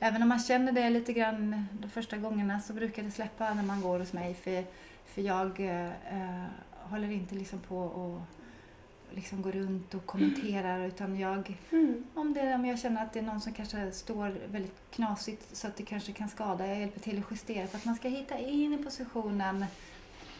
även 0.00 0.22
om 0.22 0.28
man 0.28 0.38
känner 0.38 0.72
det 0.72 0.90
lite 0.90 1.12
grann 1.12 1.66
de 1.72 1.88
första 1.90 2.16
gångerna 2.16 2.60
så 2.60 2.72
brukar 2.72 3.02
det 3.02 3.10
släppa 3.10 3.54
när 3.54 3.62
man 3.62 3.80
går 3.80 3.98
hos 3.98 4.12
mig. 4.12 4.34
För, 4.34 4.64
för 5.06 5.22
jag 5.22 5.60
eh, 5.60 6.44
håller 6.82 7.10
inte 7.10 7.34
liksom 7.34 7.58
på 7.58 7.78
och 7.78 8.20
liksom 9.14 9.42
går 9.42 9.52
runt 9.52 9.94
och 9.94 10.06
kommenterar 10.06 10.84
utan 10.86 11.18
jag 11.18 11.56
Mm. 11.72 12.04
om, 12.14 12.34
det, 12.34 12.54
om 12.54 12.64
jag 12.66 12.78
känner 12.78 13.02
att 13.02 13.12
det 13.12 13.18
är 13.18 13.22
någon 13.22 13.40
som 13.40 13.52
kanske 13.52 13.92
står 13.92 14.36
väldigt 14.52 14.76
knasigt 14.90 15.56
så 15.56 15.66
att 15.66 15.76
det 15.76 15.82
kanske 15.84 16.12
kan 16.12 16.28
skada, 16.28 16.66
jag 16.66 16.78
hjälper 16.80 17.00
till 17.00 17.18
att 17.18 17.24
justera 17.30 17.66
för 17.66 17.78
att 17.78 17.84
man 17.84 17.94
ska 17.96 18.08
hitta 18.08 18.38
in 18.38 18.72
i 18.74 18.78
positionen 18.84 19.64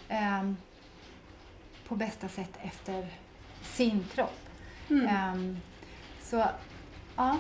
ehm, 0.09 0.57
på 1.91 1.97
bästa 1.97 2.29
sätt 2.29 2.53
efter 2.63 3.07
sin 3.63 4.05
kropp. 4.15 4.39
Mm. 4.91 5.07
Ehm, 5.07 5.57
så, 6.23 6.45
ja. 7.17 7.37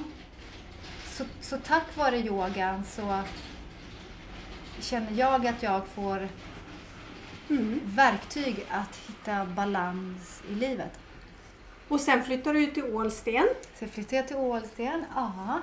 Så, 1.04 1.24
så 1.40 1.56
tack 1.58 1.96
vare 1.96 2.18
yogan 2.18 2.84
så 2.84 3.20
känner 4.80 5.12
jag 5.12 5.46
att 5.46 5.62
jag 5.62 5.86
får 5.86 6.28
Mm. 7.50 7.80
verktyg 7.84 8.66
att 8.70 8.96
hitta 8.96 9.44
balans 9.44 10.42
i 10.50 10.54
livet. 10.54 10.98
Och 11.88 12.00
sen 12.00 12.22
flyttar 12.24 12.54
du 12.54 12.66
till 12.66 12.84
Ålsten. 12.84 13.48
Jag 13.78 13.90
flyttade 13.90 14.22
till 14.22 14.36
Ålsten, 14.36 15.04
ja. 15.14 15.60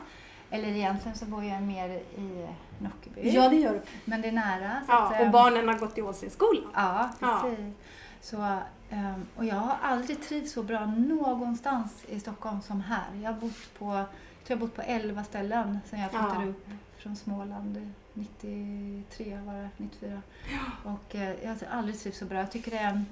Eller 0.50 0.68
egentligen 0.68 1.18
så 1.18 1.26
bor 1.26 1.44
jag 1.44 1.62
mer 1.64 1.90
i 2.18 2.48
Nockeby. 2.80 3.30
Ja, 3.30 3.50
det 3.50 3.56
gör 3.56 3.74
du. 3.74 3.82
Men 4.06 4.22
det 4.22 4.28
är 4.28 4.32
nära. 4.32 4.82
Ja, 4.88 5.04
att, 5.06 5.12
och 5.12 5.18
ehm, 5.26 5.32
barnen 5.32 5.68
har 5.68 5.76
gått 5.76 5.98
i 5.98 6.02
Ålstensskolan. 6.02 6.72
Ja, 6.76 7.10
Ja. 7.20 7.50
Så, 8.22 8.58
ehm, 8.90 9.26
och 9.36 9.46
jag 9.46 9.56
har 9.56 9.78
aldrig 9.82 10.22
trivts 10.22 10.52
så 10.54 10.64
bra 10.64 10.86
någonstans 10.86 12.06
i 12.08 12.20
Stockholm 12.20 12.62
som 12.62 12.82
här. 12.82 13.06
Jag 13.24 13.34
har 13.34 13.40
bott 13.40 13.80
på, 13.80 13.86
jag 13.86 14.06
tror 14.46 14.48
jag 14.48 14.60
bott 14.60 14.76
på 14.76 14.82
11 14.82 15.24
ställen 15.24 15.80
sedan 15.90 16.00
jag 16.00 16.10
flyttade 16.12 16.44
Ja. 16.46 16.50
upp 16.50 16.68
från 16.98 17.16
Småland. 17.16 17.92
93 18.14 19.38
var 19.46 19.54
det, 19.54 19.70
94. 19.78 20.22
Och 20.84 21.16
eh, 21.16 21.34
jag 21.44 21.50
har 21.50 21.58
aldrig 21.78 22.00
trivts 22.00 22.20
så 22.20 22.26
bra. 22.26 22.38
Jag 22.38 22.52
tycker 22.52 22.72
det 22.72 22.78
är, 22.78 23.04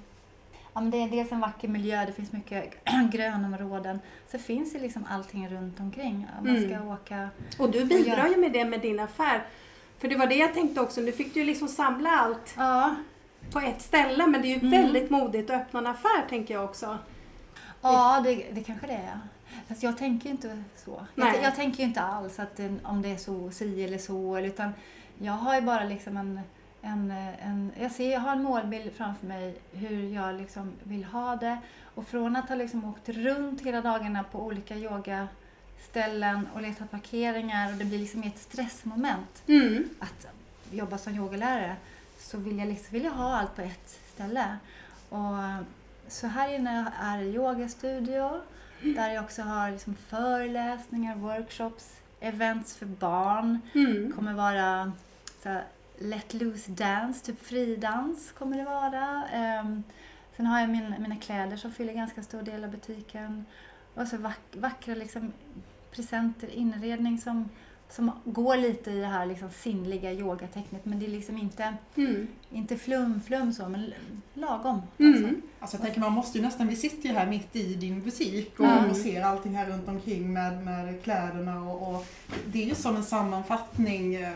ja, 0.73 0.81
men 0.81 0.91
det 0.91 0.97
är 0.97 1.09
dels 1.09 1.31
en 1.31 1.39
vacker 1.39 1.67
miljö, 1.67 2.05
det 2.05 2.11
finns 2.11 2.31
mycket 2.31 2.73
grönområden. 3.11 3.99
Så 4.31 4.39
finns 4.39 4.73
det 4.73 4.79
liksom 4.79 5.05
allting 5.09 5.49
runt 5.49 5.79
omkring. 5.79 6.27
Man 6.43 6.57
ska 6.61 6.75
Mm. 6.75 6.87
åka 6.87 7.29
Och 7.59 7.71
du 7.71 7.85
bidrar 7.85 8.27
ju 8.27 8.37
med 8.37 8.51
det 8.51 8.65
med 8.65 8.81
din 8.81 8.99
affär. 8.99 9.43
För 9.99 10.07
det 10.07 10.15
var 10.15 10.27
det 10.27 10.35
jag 10.35 10.53
tänkte 10.53 10.81
också, 10.81 11.01
nu 11.01 11.11
fick 11.11 11.33
du 11.33 11.39
ju 11.39 11.45
liksom 11.45 11.67
samla 11.67 12.09
allt 12.09 12.53
Ja, 12.57 12.95
på 13.51 13.59
ett 13.59 13.81
ställe 13.81 14.27
men 14.27 14.41
det 14.41 14.47
är 14.47 14.59
ju 14.59 14.67
Mm. 14.67 14.71
väldigt 14.71 15.09
modigt 15.09 15.49
att 15.49 15.61
öppna 15.61 15.79
en 15.79 15.87
affär 15.87 16.25
tänker 16.29 16.53
jag 16.53 16.63
också. 16.63 16.97
Ja, 17.81 18.21
det, 18.23 18.45
det 18.51 18.63
kanske 18.63 18.87
det 18.87 18.93
är. 18.93 19.19
Fast 19.67 19.83
jag 19.83 19.97
tänker 19.97 20.25
ju 20.25 20.31
inte 20.31 20.63
så. 20.75 20.91
Jag, 21.15 21.25
Nej. 21.25 21.39
jag 21.43 21.55
tänker 21.55 21.79
ju 21.79 21.83
inte 21.85 22.01
alls 22.01 22.39
att 22.39 22.59
om 22.83 23.01
det 23.01 23.09
är 23.11 23.17
så, 23.17 23.51
si 23.51 23.83
eller 23.83 23.97
så. 23.97 24.39
Utan 24.39 24.73
jag 25.17 25.33
har 25.33 25.55
ju 25.55 25.61
bara 25.61 25.83
liksom 25.83 26.17
en, 26.17 26.39
en, 26.81 27.11
en... 27.41 27.71
Jag 27.79 27.91
ser, 27.91 28.11
jag 28.11 28.19
har 28.19 28.31
en 28.31 28.43
målbild 28.43 28.91
framför 28.97 29.27
mig 29.27 29.55
hur 29.71 30.09
jag 30.13 30.35
liksom 30.35 30.71
vill 30.83 31.03
ha 31.03 31.35
det. 31.35 31.57
Och 31.95 32.07
från 32.07 32.35
att 32.35 32.49
ha 32.49 32.55
liksom 32.55 32.85
åkt 32.85 33.09
runt 33.09 33.61
hela 33.61 33.81
dagarna 33.81 34.23
på 34.23 34.39
olika 34.45 34.75
yogaställen 34.75 36.47
och 36.53 36.61
letat 36.61 36.91
parkeringar 36.91 37.71
och 37.71 37.77
det 37.77 37.85
blir 37.85 37.99
liksom 37.99 38.23
ett 38.23 38.37
stressmoment 38.39 39.43
Mm. 39.47 39.89
att 39.99 40.27
jobba 40.71 40.97
som 40.97 41.15
yogalärare 41.15 41.75
så 42.35 42.41
vill 42.41 42.59
jag, 42.59 42.67
liksom, 42.67 42.87
vill 42.91 43.03
jag 43.03 43.11
ha 43.11 43.35
allt 43.35 43.55
på 43.55 43.61
ett 43.61 43.99
ställe. 44.13 44.57
Och, 45.09 45.35
så 46.07 46.27
här 46.27 46.55
inne 46.55 46.93
är 47.01 47.17
det 47.17 47.25
yogastudio 47.25 48.41
där 48.81 49.13
jag 49.13 49.23
också 49.23 49.41
har 49.41 49.71
liksom 49.71 49.95
föreläsningar, 49.95 51.15
workshops, 51.15 52.01
events 52.19 52.75
för 52.75 52.85
barn. 52.85 53.59
Mm. 53.75 54.11
kommer 54.11 54.33
vara 54.33 54.91
så 55.43 55.49
här, 55.49 55.63
let 55.97 56.33
loose 56.33 56.71
dance, 56.71 57.25
typ 57.25 57.45
fridans 57.45 58.31
kommer 58.31 58.57
det 58.57 58.63
vara. 58.63 59.27
Ehm, 59.33 59.83
sen 60.37 60.45
har 60.45 60.59
jag 60.59 60.69
min, 60.69 60.95
mina 60.99 61.15
kläder 61.15 61.57
som 61.57 61.71
fyller 61.71 61.93
ganska 61.93 62.23
stor 62.23 62.41
del 62.41 62.63
av 62.63 62.71
butiken. 62.71 63.45
Och 63.93 64.07
så 64.07 64.17
vack, 64.17 64.39
vackra 64.53 64.95
liksom, 64.95 65.33
presenter, 65.91 66.49
inredning 66.49 67.17
som, 67.17 67.49
som 67.95 68.11
går 68.25 68.57
lite 68.57 68.91
i 68.91 68.99
det 68.99 69.05
här 69.07 69.25
liksom 69.25 69.49
sinnliga 69.49 70.11
yogatecknet. 70.13 70.85
Men 70.85 70.99
det 70.99 71.05
är 71.05 71.09
liksom 71.09 71.37
inte, 71.37 71.73
Mm. 71.95 72.27
inte 72.51 72.75
flum-flum 72.77 73.51
så, 73.53 73.69
men 73.69 73.93
lagom. 74.33 74.81
Mm. 74.97 75.41
Alltså 75.59 75.77
jag 75.77 75.83
tänker 75.83 75.99
man 75.99 76.11
måste 76.11 76.37
ju 76.37 76.43
nästan, 76.43 76.67
vi 76.67 76.75
sitter 76.75 77.09
ju 77.09 77.15
här 77.15 77.27
mitt 77.27 77.55
i 77.55 77.73
din 77.73 78.01
butik 78.01 78.59
och, 78.59 78.65
Mm. 78.65 78.89
och 78.89 78.95
ser 78.97 79.21
allting 79.23 79.55
här 79.55 79.65
runt 79.69 79.87
omkring 79.87 80.33
med, 80.33 80.63
med 80.65 81.03
kläderna 81.03 81.61
och, 81.71 81.95
och 81.95 82.05
det 82.45 82.63
är 82.63 82.65
ju 82.67 82.75
som 82.75 82.95
en 82.95 83.03
sammanfattning, 83.03 84.15
eh, 84.15 84.29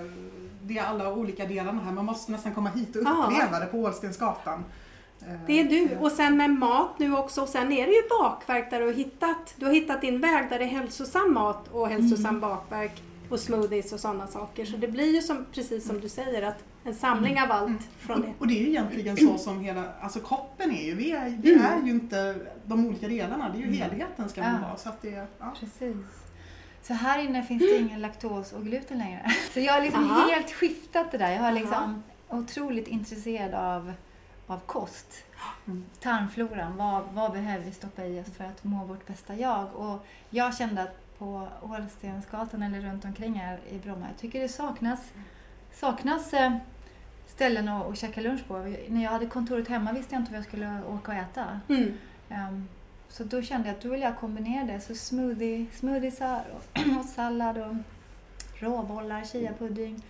det 0.64 0.78
är 0.78 0.84
alla 0.84 1.14
olika 1.14 1.46
delarna 1.46 1.82
här. 1.84 1.92
Man 1.92 2.06
måste 2.06 2.32
nästan 2.32 2.54
komma 2.54 2.70
hit 2.70 2.96
och 2.96 3.02
Ja. 3.06 3.26
uppleva 3.32 3.60
det 3.60 3.66
på 3.66 3.78
Ålstensgatan. 3.78 4.64
Eh, 5.28 5.34
Det 5.48 5.60
är 5.60 5.64
du. 5.64 5.98
Och 6.00 6.12
sen 6.12 6.38
med 6.38 6.50
mat 6.50 7.00
nu 7.00 7.16
också. 7.18 7.42
Och 7.42 7.50
sen 7.50 7.72
är 7.72 7.86
det 7.86 7.92
ju 7.94 8.02
bakverk 8.22 8.70
där 8.72 8.80
du 8.80 8.86
har 8.86 8.94
hittat, 8.94 9.54
du 9.58 9.66
har 9.66 9.74
hittat 9.74 10.02
din 10.02 10.22
väg 10.22 10.50
där 10.50 10.60
det 10.60 10.66
är 10.66 10.70
hälsosam 10.70 11.34
mat 11.34 11.68
och 11.72 11.88
hälsosam 11.90 12.26
Mm. 12.26 12.40
bakverk 12.42 13.02
och 13.30 13.40
smoothies 13.40 13.94
och 13.94 14.00
sådana 14.00 14.28
saker. 14.28 14.66
Så 14.66 14.78
det 14.78 14.88
blir 14.88 15.16
ju 15.16 15.22
som, 15.22 15.46
precis 15.54 15.88
som 15.88 16.00
du 16.02 16.10
säger 16.10 16.42
att 16.42 16.64
en 16.84 16.96
samling 16.96 17.42
av 17.42 17.52
allt 17.52 17.68
Mm. 17.68 17.82
från 18.00 18.22
det. 18.22 18.28
Och, 18.28 18.34
och 18.40 18.48
det 18.48 18.54
är 18.60 18.62
ju 18.64 18.70
egentligen 18.70 19.18
så 19.18 19.38
som 19.38 19.60
hela, 19.62 19.94
alltså 20.02 20.20
kroppen 20.20 20.72
är 20.72 20.86
ju, 20.86 20.96
vi 20.96 21.12
är, 21.12 21.30
vi 21.42 21.54
Mm. 21.54 21.66
är 21.66 21.86
ju 21.86 21.92
inte 21.92 22.36
de 22.66 22.86
olika 22.86 23.08
delarna, 23.08 23.50
det 23.50 23.56
är 23.58 23.60
ju 23.60 23.64
Mm. 23.68 23.78
helheten 23.80 24.30
ska 24.30 24.42
man 24.42 24.54
Ja. 24.62 24.68
vara. 24.68 24.78
Så 24.78 24.90
att 24.90 25.02
det, 25.02 25.28
ja. 25.40 25.54
Precis. 25.60 25.96
Så 26.82 26.94
här 26.94 27.20
inne 27.20 27.44
finns 27.44 27.62
det 27.64 27.78
ingen 27.78 28.02
laktos 28.02 28.54
och 28.54 28.64
gluten 28.66 28.98
längre. 28.98 29.32
Så 29.54 29.60
jag 29.60 29.74
har 29.74 29.82
liksom 29.82 30.04
Aha. 30.12 30.30
helt 30.30 30.52
skiftat 30.52 31.12
det 31.12 31.18
där. 31.18 31.30
Jag 31.32 31.40
har 31.40 31.46
Aha. 31.48 31.52
liksom 31.60 32.04
otroligt 32.30 32.88
intresserad 32.88 33.54
av, 33.54 33.94
av 34.48 34.60
kost. 34.66 35.24
Mm. 35.68 35.86
Tarmfloran, 36.00 36.78
vad, 36.78 37.04
vad 37.14 37.32
behöver 37.32 37.66
vi 37.66 37.72
stoppa 37.72 38.06
i 38.06 38.22
oss 38.22 38.28
för 38.38 38.44
att 38.44 38.64
må 38.64 38.86
vårt 38.86 39.08
bästa 39.08 39.36
jag? 39.36 39.76
Och 39.76 40.06
jag 40.30 40.58
kände 40.58 40.82
att 40.82 40.96
på 41.20 41.48
Ålstensgatan 41.62 42.64
eller 42.64 42.82
runt 42.82 43.06
omkring 43.06 43.34
här 43.34 43.60
i 43.70 43.78
Bromma, 43.78 44.08
jag 44.08 44.18
tycker 44.18 44.42
det 44.42 44.50
saknas, 44.50 45.14
saknas 45.72 46.34
eh, 46.34 46.58
ställen 47.28 47.70
att, 47.70 47.88
att 47.88 47.98
käka 47.98 48.22
lunch 48.22 48.48
på. 48.48 48.58
När 48.88 49.04
jag 49.04 49.12
hade 49.12 49.26
kontoret 49.26 49.68
hemma 49.68 49.94
visste 49.94 50.16
jag 50.16 50.22
inte 50.22 50.32
vad 50.32 50.38
jag 50.38 50.46
skulle 50.46 50.82
åka 50.88 51.12
och 51.12 51.18
äta. 51.18 51.60
Mm. 51.70 51.94
Ehm, 52.30 52.68
så 53.10 53.24
då 53.24 53.42
kände 53.42 53.68
jag 53.68 53.76
att 53.76 53.82
då 53.82 53.90
vill 53.90 54.02
jag 54.02 54.18
kombinera 54.18 54.66
det. 54.66 54.80
Så 54.80 54.96
smoothie, 54.96 55.66
smoothiesar 55.74 56.44
och, 56.56 56.80
och 57.00 57.06
sallad 57.06 57.58
och 57.58 57.76
råbollar, 58.60 59.24
chiapudding, 59.24 60.04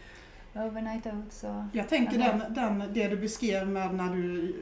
overnight 0.54 1.06
oats 1.06 1.44
och... 1.44 1.64
Jag 1.74 1.90
tänker 1.90 2.18
den, 2.18 2.54
den, 2.54 2.84
det 2.94 3.08
du 3.08 3.18
beskrev 3.18 3.68
med 3.68 3.94
när 3.94 4.16
du 4.16 4.56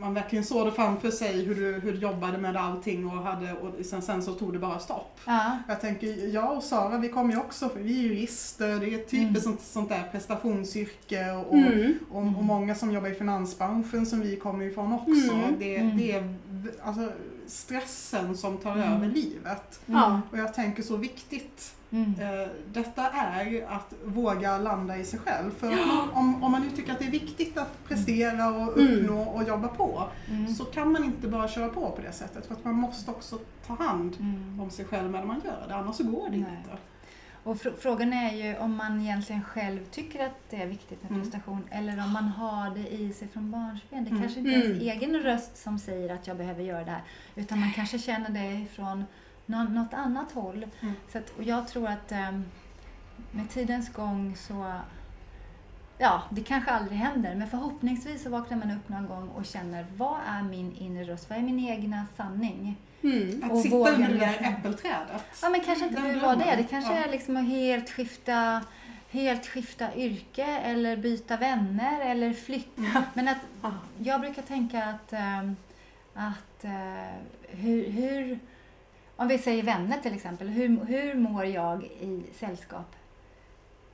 man 0.00 0.14
verkligen 0.14 0.44
såg 0.44 0.66
det 0.66 0.72
framför 0.72 1.10
sig 1.10 1.44
hur 1.44 1.54
du, 1.54 1.72
hur 1.80 1.92
du 1.92 1.98
jobbade 1.98 2.38
med 2.38 2.56
allting 2.56 3.06
och, 3.06 3.12
hade, 3.22 3.52
och 3.52 3.84
sen, 3.86 4.02
sen 4.02 4.22
så 4.22 4.32
tog 4.34 4.52
det 4.52 4.58
bara 4.58 4.78
stopp. 4.78 5.18
Ja, 5.26 5.58
Jag 5.68 5.80
tänker, 5.80 6.34
jag 6.34 6.56
och 6.56 6.62
Sara 6.62 6.98
vi 6.98 7.08
kommer 7.08 7.32
ju 7.34 7.40
också, 7.40 7.68
för 7.68 7.80
vi 7.80 7.98
är 7.98 8.02
jurister, 8.02 8.68
det 8.68 8.94
är 8.94 8.98
typiskt 8.98 9.14
Mm. 9.14 9.34
sånt, 9.40 9.60
sånt 9.60 9.88
där 9.88 10.08
prestationsyrke 10.12 11.30
och, 11.32 11.54
Mm. 11.54 11.94
och, 12.10 12.18
och 12.20 12.44
många 12.44 12.74
som 12.74 12.90
jobbar 12.92 13.08
i 13.08 13.14
finansbranschen 13.14 14.06
som 14.06 14.20
vi 14.20 14.36
kommer 14.36 14.64
ifrån 14.64 14.92
också. 14.92 15.32
Mm. 15.34 15.54
Det, 15.58 15.76
Mm. 15.76 15.96
det 15.96 16.12
är 16.12 16.34
alltså, 16.82 17.12
stressen 17.48 18.36
som 18.36 18.56
tar 18.58 18.72
Mm. 18.76 18.92
över 18.92 19.08
livet. 19.08 19.80
Ja. 19.86 20.20
Och 20.32 20.38
jag 20.38 20.54
tänker 20.54 20.82
så 20.82 20.96
viktigt 20.96 21.72
Mm. 21.90 22.14
eh, 22.20 22.48
detta 22.72 23.08
är 23.10 23.66
att 23.68 23.94
våga 24.04 24.58
landa 24.58 24.96
i 24.96 25.04
sig 25.04 25.18
själv. 25.18 25.50
För 25.58 25.72
om, 26.12 26.44
om 26.44 26.52
man 26.52 26.62
nu 26.62 26.70
tycker 26.70 26.92
att 26.92 26.98
det 26.98 27.04
är 27.04 27.10
viktigt 27.10 27.58
att 27.58 27.84
prestera 27.88 28.48
och 28.48 28.78
Mm. 28.78 28.94
uppnå 28.98 29.22
och 29.22 29.42
jobba 29.48 29.68
på 29.68 30.04
Mm. 30.30 30.54
så 30.54 30.64
kan 30.64 30.92
man 30.92 31.04
inte 31.04 31.28
bara 31.28 31.48
köra 31.48 31.68
på 31.68 31.90
på 31.90 32.02
det 32.02 32.12
sättet. 32.12 32.46
För 32.46 32.54
att 32.54 32.64
man 32.64 32.74
måste 32.74 33.10
också 33.10 33.38
ta 33.66 33.74
hand 33.74 34.16
Mm. 34.20 34.60
om 34.60 34.70
sig 34.70 34.84
själv 34.84 35.10
när 35.10 35.24
man 35.24 35.40
gör 35.44 35.64
det, 35.68 35.74
annars 35.74 35.96
så 35.96 36.04
går 36.04 36.24
det 36.30 36.36
Nej. 36.36 36.38
inte. 36.38 36.76
Och 37.46 37.60
fr 37.60 37.68
frågan 37.80 38.12
är 38.12 38.32
ju 38.32 38.56
om 38.58 38.76
man 38.76 39.00
egentligen 39.00 39.42
själv 39.42 39.84
tycker 39.90 40.26
att 40.26 40.50
det 40.50 40.62
är 40.62 40.66
viktigt 40.66 41.02
med 41.02 41.10
Mm. 41.10 41.22
prestation 41.22 41.64
eller 41.70 42.04
om 42.04 42.12
man 42.12 42.24
har 42.28 42.70
det 42.74 42.88
i 42.94 43.12
sig 43.12 43.28
från 43.28 43.50
barnsben. 43.50 44.04
Det 44.04 44.10
Mm. 44.10 44.22
kanske 44.22 44.38
inte 44.38 44.50
är 44.50 44.62
ens 44.62 44.66
Mm. 44.66 44.80
egen 44.98 45.16
röst 45.22 45.56
som 45.56 45.78
säger 45.78 46.14
att 46.14 46.26
jag 46.26 46.36
behöver 46.36 46.62
göra 46.62 46.84
det 46.84 46.90
här 46.90 47.02
utan 47.34 47.60
man 47.60 47.72
kanske 47.72 47.98
känner 47.98 48.30
det 48.30 48.66
från 48.66 49.04
nå- 49.46 49.64
något 49.64 49.94
annat 49.94 50.32
håll. 50.32 50.66
Mm. 50.80 50.94
Så 51.12 51.18
att, 51.18 51.30
och 51.30 51.42
jag 51.42 51.68
tror 51.68 51.88
att 51.88 52.12
ehm, 52.12 52.44
med 53.30 53.50
tidens 53.50 53.92
gång 53.92 54.36
så 54.36 54.72
Ja, 55.98 56.22
det 56.30 56.42
kanske 56.42 56.70
aldrig 56.70 56.98
händer, 56.98 57.34
men 57.34 57.48
förhoppningsvis 57.48 58.22
så 58.22 58.30
vaknar 58.30 58.58
man 58.58 58.70
upp 58.70 58.88
någon 58.88 59.06
gång 59.06 59.28
och 59.28 59.44
känner 59.46 59.86
vad 59.96 60.16
är 60.28 60.42
min 60.42 60.76
inre 60.76 61.04
röst? 61.04 61.30
Vad 61.30 61.38
är 61.38 61.42
min 61.42 61.60
egna 61.60 62.06
sanning? 62.16 62.76
Mm. 63.12 63.42
Att 63.44 63.52
Och 63.52 63.58
sitta 63.58 63.76
under 63.76 64.08
det 64.08 64.18
där 64.18 64.38
äppelträdet. 64.58 65.24
Ja, 65.42 65.48
men 65.48 65.60
kanske 65.60 65.84
inte 65.84 66.00
behöver 66.00 66.20
vara 66.20 66.36
det. 66.36 66.56
Det 66.56 66.62
kanske 66.70 66.92
Ja. 66.94 67.04
är 67.04 67.10
liksom 67.10 67.36
att 67.36 67.44
helt 67.48 67.90
skifta, 67.90 68.60
helt 69.10 69.46
skifta 69.46 69.94
yrke 69.96 70.44
eller 70.44 70.96
byta 70.96 71.36
vänner 71.36 72.00
eller 72.00 72.32
flytta. 72.32 73.04
Men 73.14 73.28
att 73.28 73.36
Ja. 73.62 73.72
jag 73.98 74.20
brukar 74.20 74.42
tänka 74.42 74.84
att, 74.84 75.12
ehm, 75.12 75.56
att 76.14 76.64
eh, 76.64 77.16
hur, 77.48 77.90
hur, 77.90 78.38
om 79.16 79.28
vi 79.28 79.38
säger 79.38 79.62
vänner 79.62 79.98
till 79.98 80.14
exempel, 80.14 80.48
hur, 80.48 80.84
hur 80.84 81.14
mår 81.14 81.44
jag 81.44 81.84
i 81.84 82.22
sällskap 82.38 82.96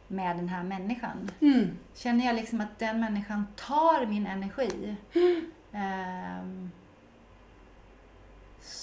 med 0.09 0.37
den 0.37 0.49
här 0.49 0.62
människan? 0.62 1.31
Mm. 1.40 1.78
Känner 1.95 2.26
jag 2.26 2.37
liksom 2.37 2.61
att 2.61 2.78
den 2.78 3.00
människan 3.00 3.47
tar 3.57 4.07
min 4.07 4.26
energi 4.26 4.97
ehm, 5.73 6.31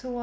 så 0.01 0.19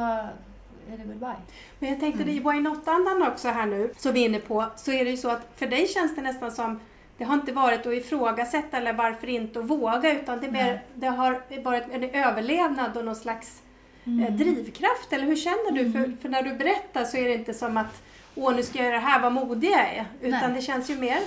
är 0.93 0.97
det 0.97 1.05
goodbye. 1.05 1.35
Men 1.79 1.91
jag 1.91 2.01
tänkte 2.01 2.23
Mm. 2.23 2.35
i 2.35 2.39
Why 2.39 2.61
Not-andan 2.61 3.23
också 3.23 3.49
här 3.49 3.67
nu, 3.67 3.91
som 3.97 4.13
vi 4.13 4.21
är 4.21 4.29
inne 4.29 4.39
på, 4.39 4.65
så 4.77 4.93
är 4.93 5.05
det 5.05 5.11
ju 5.11 5.17
så 5.17 5.31
att 5.31 5.49
för 5.57 5.67
dig 5.67 5.89
känns 5.89 6.17
det 6.17 6.23
nästan 6.23 6.53
som 6.53 6.81
det 7.19 7.25
har 7.25 7.35
inte 7.35 7.53
varit 7.53 7.87
att 7.87 7.93
ifrågasätta 7.93 8.77
eller 8.77 8.93
varför 8.93 9.27
inte 9.29 9.59
att 9.59 9.65
våga 9.65 10.21
utan 10.21 10.41
det, 10.41 10.51
mer, 10.51 10.83
det 10.95 11.07
har 11.07 11.41
varit 11.65 11.85
en 11.93 12.05
överlevnad 12.05 12.97
och 12.97 13.05
någon 13.05 13.17
slags 13.17 13.63
eh, 14.05 14.35
drivkraft. 14.35 15.13
Eller 15.13 15.25
hur 15.27 15.37
känner 15.37 15.73
du? 15.73 15.93
För, 15.93 15.99
Mm. 15.99 16.17
för 16.17 16.29
när 16.29 16.43
du 16.43 16.55
berättar 16.55 17.05
så 17.05 17.17
är 17.17 17.25
det 17.25 17.35
inte 17.35 17.55
som 17.55 17.77
att 17.77 18.03
åh 18.35 18.55
nu 18.57 18.63
ska 18.63 18.79
jag 18.79 18.87
göra 18.87 18.97
det 18.97 19.07
här, 19.07 19.21
vad 19.23 19.33
modig 19.33 19.71
jag 19.71 19.81
är. 19.81 20.05
Utan 20.21 20.41
Nej. 20.41 20.53
det 20.55 20.63
känns 20.63 20.91
ju 20.91 20.97
mer, 20.99 21.19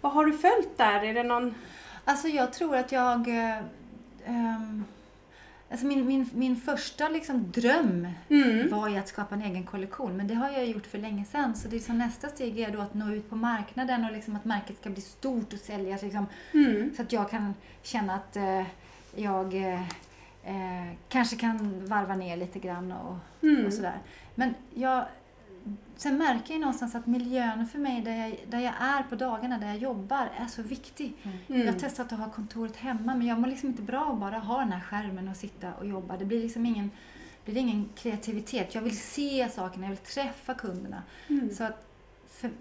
vad 0.00 0.12
har 0.12 0.24
du 0.24 0.32
följt 0.38 0.76
där? 0.78 1.04
Är 1.04 1.14
det 1.14 1.22
någon... 1.22 1.54
Alltså 2.04 2.28
jag 2.28 2.52
tror 2.52 2.76
att 2.76 2.92
jag... 2.92 3.28
ehm, 4.26 4.84
alltså 5.70 5.86
min, 5.86 6.06
min, 6.06 6.30
min 6.34 6.56
första 6.56 7.08
liksom 7.08 7.50
dröm 7.52 8.08
Mm. 8.28 8.70
var 8.70 8.88
ju 8.88 8.96
att 8.96 9.08
skapa 9.08 9.34
en 9.34 9.42
egen 9.42 9.64
kollektion. 9.64 10.16
Men 10.16 10.26
det 10.28 10.34
har 10.34 10.50
jag 10.50 10.66
gjort 10.66 10.86
för 10.86 10.98
länge 10.98 11.24
sedan. 11.24 11.56
Så 11.56 11.68
det 11.68 11.76
är 11.76 11.80
som 11.80 11.98
nästa 11.98 12.28
steg 12.28 12.58
är 12.58 12.70
då 12.70 12.80
att 12.80 12.94
nå 12.94 13.10
ut 13.14 13.30
på 13.30 13.36
marknaden 13.36 14.04
och 14.04 14.12
liksom 14.12 14.36
att 14.36 14.44
märket 14.44 14.76
ska 14.80 14.90
bli 14.90 15.00
stort 15.02 15.52
och 15.52 15.58
säljas. 15.58 16.02
Liksom, 16.02 16.26
Mm. 16.54 16.90
så 16.96 17.02
att 17.02 17.12
jag 17.12 17.30
kan 17.30 17.54
känna 17.82 18.14
att 18.14 18.36
eh, 18.36 18.62
jag 19.16 19.54
eh, 19.54 19.82
eh, 20.44 20.92
kanske 21.08 21.36
kan 21.36 21.86
varva 21.86 22.14
ner 22.14 22.36
lite 22.36 22.58
grann 22.58 22.92
och, 22.92 23.16
Mm. 23.42 23.66
och 23.66 23.72
sådär. 23.72 23.98
Men 24.34 24.54
jag, 24.74 25.04
sen 25.96 26.18
märker 26.18 26.54
jag 26.54 26.60
någonstans 26.60 26.94
att 26.94 27.06
miljön 27.06 27.66
för 27.66 27.78
mig, 27.78 28.02
där 28.02 28.16
jag, 28.16 28.38
där 28.48 28.60
jag 28.60 28.74
är 28.80 29.02
på 29.02 29.14
dagarna, 29.14 29.58
där 29.58 29.66
jag 29.66 29.78
jobbar, 29.78 30.28
är 30.38 30.46
så 30.46 30.62
viktig. 30.62 31.14
Mm. 31.22 31.60
Jag 31.66 31.72
har 31.72 31.80
testat 31.80 32.12
att 32.12 32.18
ha 32.18 32.30
kontoret 32.30 32.76
hemma 32.76 33.14
men 33.14 33.26
jag 33.26 33.40
mår 33.40 33.48
liksom 33.48 33.68
inte 33.68 33.82
bra 33.82 34.12
att 34.12 34.18
bara 34.18 34.38
ha 34.38 34.58
den 34.58 34.72
här 34.72 34.80
skärmen 34.80 35.28
och 35.28 35.36
sitta 35.36 35.74
och 35.74 35.86
jobba. 35.86 36.16
Det 36.16 36.24
blir 36.24 36.42
liksom 36.42 36.66
ingen, 36.66 36.90
blir 37.44 37.56
ingen 37.56 37.88
kreativitet. 37.94 38.74
Jag 38.74 38.82
vill 38.82 38.98
se 38.98 39.48
sakerna, 39.48 39.84
jag 39.84 39.90
vill 39.90 39.98
träffa 39.98 40.54
kunderna. 40.54 41.02
Mm. 41.28 41.54
Så 41.54 41.64
att 41.64 41.86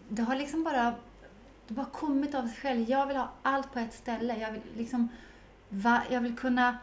det 0.10 0.22
har 0.22 0.36
liksom 0.36 0.64
bara, 0.64 0.94
det 1.68 1.74
bara 1.74 1.86
kommit 1.86 2.36
av 2.36 2.48
sig 2.48 2.58
själv. 2.58 2.90
Jag 2.90 3.08
vill 3.08 3.18
ha 3.18 3.32
allt 3.42 3.74
på 3.74 3.80
ett 3.80 3.94
ställe. 3.94 4.38
Jag 4.38 4.52
vill 4.52 4.62
liksom, 4.78 5.10
va, 5.70 6.02
jag 6.10 6.22
vill 6.22 6.36
kunna 6.36 6.78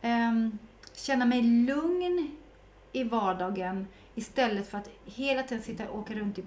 ehm, 0.00 0.58
känna 0.94 1.24
mig 1.24 1.42
lugn 1.42 2.30
i 2.92 3.04
vardagen 3.04 3.86
istället 4.14 4.70
för 4.70 4.78
att 4.78 4.88
hela 5.04 5.42
tiden 5.42 5.62
sitta 5.64 5.88
och 5.88 5.98
åka 5.98 6.14
runt 6.14 6.38
i, 6.38 6.44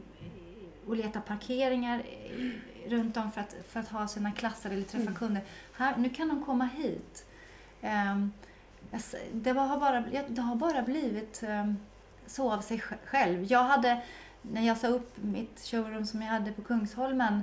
och 0.88 0.96
leta 0.96 1.22
parkeringar 1.22 2.00
i- 2.00 2.62
runt 2.88 3.18
om 3.18 3.32
för 3.32 3.42
att, 3.42 3.56
för 3.70 3.80
att 3.80 3.88
ha 3.90 4.08
sina 4.08 4.32
klasser 4.32 4.70
eller 4.72 4.84
träffa 4.84 5.02
Mm. 5.02 5.16
kunder. 5.16 5.44
Här, 5.78 5.98
nu 5.98 6.10
kan 6.10 6.28
de 6.28 6.46
komma 6.46 6.66
hit. 6.76 7.26
S- 8.92 9.16
det, 9.34 9.52
har 9.52 9.80
bara, 9.80 10.02
det 10.28 10.42
har 10.42 10.56
bara 10.56 10.82
blivit 10.82 11.44
ehm, 11.44 11.78
så 12.26 12.52
av 12.54 12.62
sig 12.62 12.78
sj- 12.78 12.96
själv. 13.06 13.44
Jag 13.44 13.64
hade, 13.64 14.02
när 14.42 14.62
jag 14.62 14.78
sa 14.78 14.88
upp 14.88 15.18
mitt 15.24 15.60
showroom 15.60 16.06
som 16.06 16.22
jag 16.22 16.30
hade 16.30 16.52
på 16.52 16.62
Kungsholmen 16.62 17.42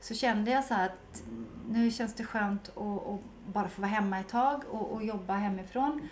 så 0.00 0.14
kände 0.14 0.50
jag 0.50 0.64
så 0.64 0.74
att 0.74 1.22
nu 1.70 1.90
känns 1.90 2.14
det 2.14 2.24
skönt 2.24 2.68
att, 2.68 3.06
att 3.06 3.20
bara 3.52 3.68
få 3.68 3.80
vara 3.82 3.90
hemma 3.92 4.20
ett 4.20 4.28
tag 4.28 4.62
och, 4.70 4.92
och 4.92 5.04
jobba 5.04 5.34
hemifrån. 5.34 6.08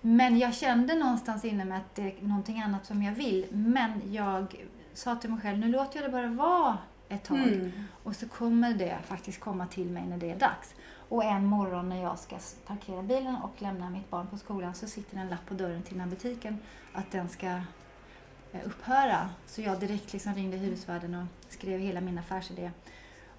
Men 0.00 0.38
jag 0.38 0.54
kände 0.54 0.94
någonstans 0.94 1.44
inne 1.44 1.64
med 1.64 1.78
att 1.78 1.94
det 1.94 2.02
är 2.02 2.14
någonting 2.22 2.60
annat 2.60 2.86
som 2.86 3.02
jag 3.02 3.12
vill. 3.12 3.46
Men 3.50 4.12
jag 4.12 4.66
sa 4.92 5.16
till 5.16 5.30
mig 5.30 5.40
själv, 5.40 5.58
nu 5.58 5.68
låter 5.68 6.00
jag 6.00 6.10
det 6.10 6.12
bara 6.12 6.28
vara 6.28 6.78
ett 7.08 7.24
tag. 7.24 7.38
Mm. 7.38 7.72
Och 8.02 8.16
så 8.16 8.28
kommer 8.28 8.74
det 8.74 8.98
faktiskt 9.04 9.40
komma 9.40 9.66
till 9.66 9.90
mig 9.90 10.06
när 10.06 10.18
det 10.18 10.30
är 10.30 10.38
dags. 10.38 10.74
Och 11.08 11.24
en 11.24 11.46
morgon 11.46 11.88
när 11.88 12.02
jag 12.02 12.18
ska 12.18 12.38
parkera 12.66 13.02
bilen 13.02 13.36
och 13.36 13.62
lämna 13.62 13.90
mitt 13.90 14.10
barn 14.10 14.26
på 14.26 14.36
skolan 14.38 14.74
så 14.74 14.86
sitter 14.86 15.16
en 15.16 15.28
lapp 15.28 15.46
på 15.46 15.54
dörren 15.54 15.82
till 15.82 15.92
den 15.92 16.00
här 16.00 16.10
butiken 16.10 16.58
att 16.92 17.10
den 17.10 17.28
ska 17.28 17.46
eh, 17.46 18.60
upphöra. 18.64 19.30
Så 19.46 19.62
jag 19.62 19.80
direkt 19.80 20.12
liksom 20.12 20.34
ringde 20.34 20.56
hyresvärden 20.56 21.14
och 21.14 21.52
skrev 21.52 21.80
hela 21.80 22.00
min 22.00 22.18
affärsidé. 22.18 22.70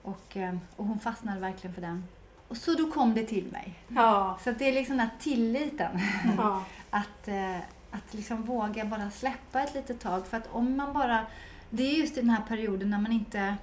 Och, 0.01 0.37
eh, 0.37 0.57
och 0.75 0.85
hon 0.85 0.99
fastnade 0.99 1.39
verkligen 1.39 1.73
för 1.73 1.81
den. 1.81 2.03
Och 2.49 2.57
så 2.57 2.73
då 2.73 2.91
kom 2.91 3.13
det 3.13 3.23
till 3.23 3.45
mig. 3.51 3.73
Ja. 3.87 4.39
Så 4.43 4.51
det 4.51 4.69
är 4.69 4.73
liksom 4.73 4.97
den 4.97 5.07
här 5.07 5.15
tilliten. 5.19 5.99
ja. 6.37 6.63
Att, 6.89 7.27
eh, 7.27 7.55
att 7.91 8.13
liksom 8.13 8.43
våga 8.43 8.85
bara 8.85 9.09
släppa 9.11 9.61
ett 9.61 9.75
litet 9.75 9.99
tag. 9.99 10.27
För 10.27 10.37
att 10.37 10.49
om 10.51 10.77
man 10.77 10.93
bara... 10.93 11.25
Det 11.69 11.83
är 11.83 11.93
just 11.99 12.17
i 12.17 12.21
den 12.21 12.29
här 12.29 12.43
perioden 12.47 12.89
när 12.89 12.97
man 12.99 13.11
inte... 13.11 13.55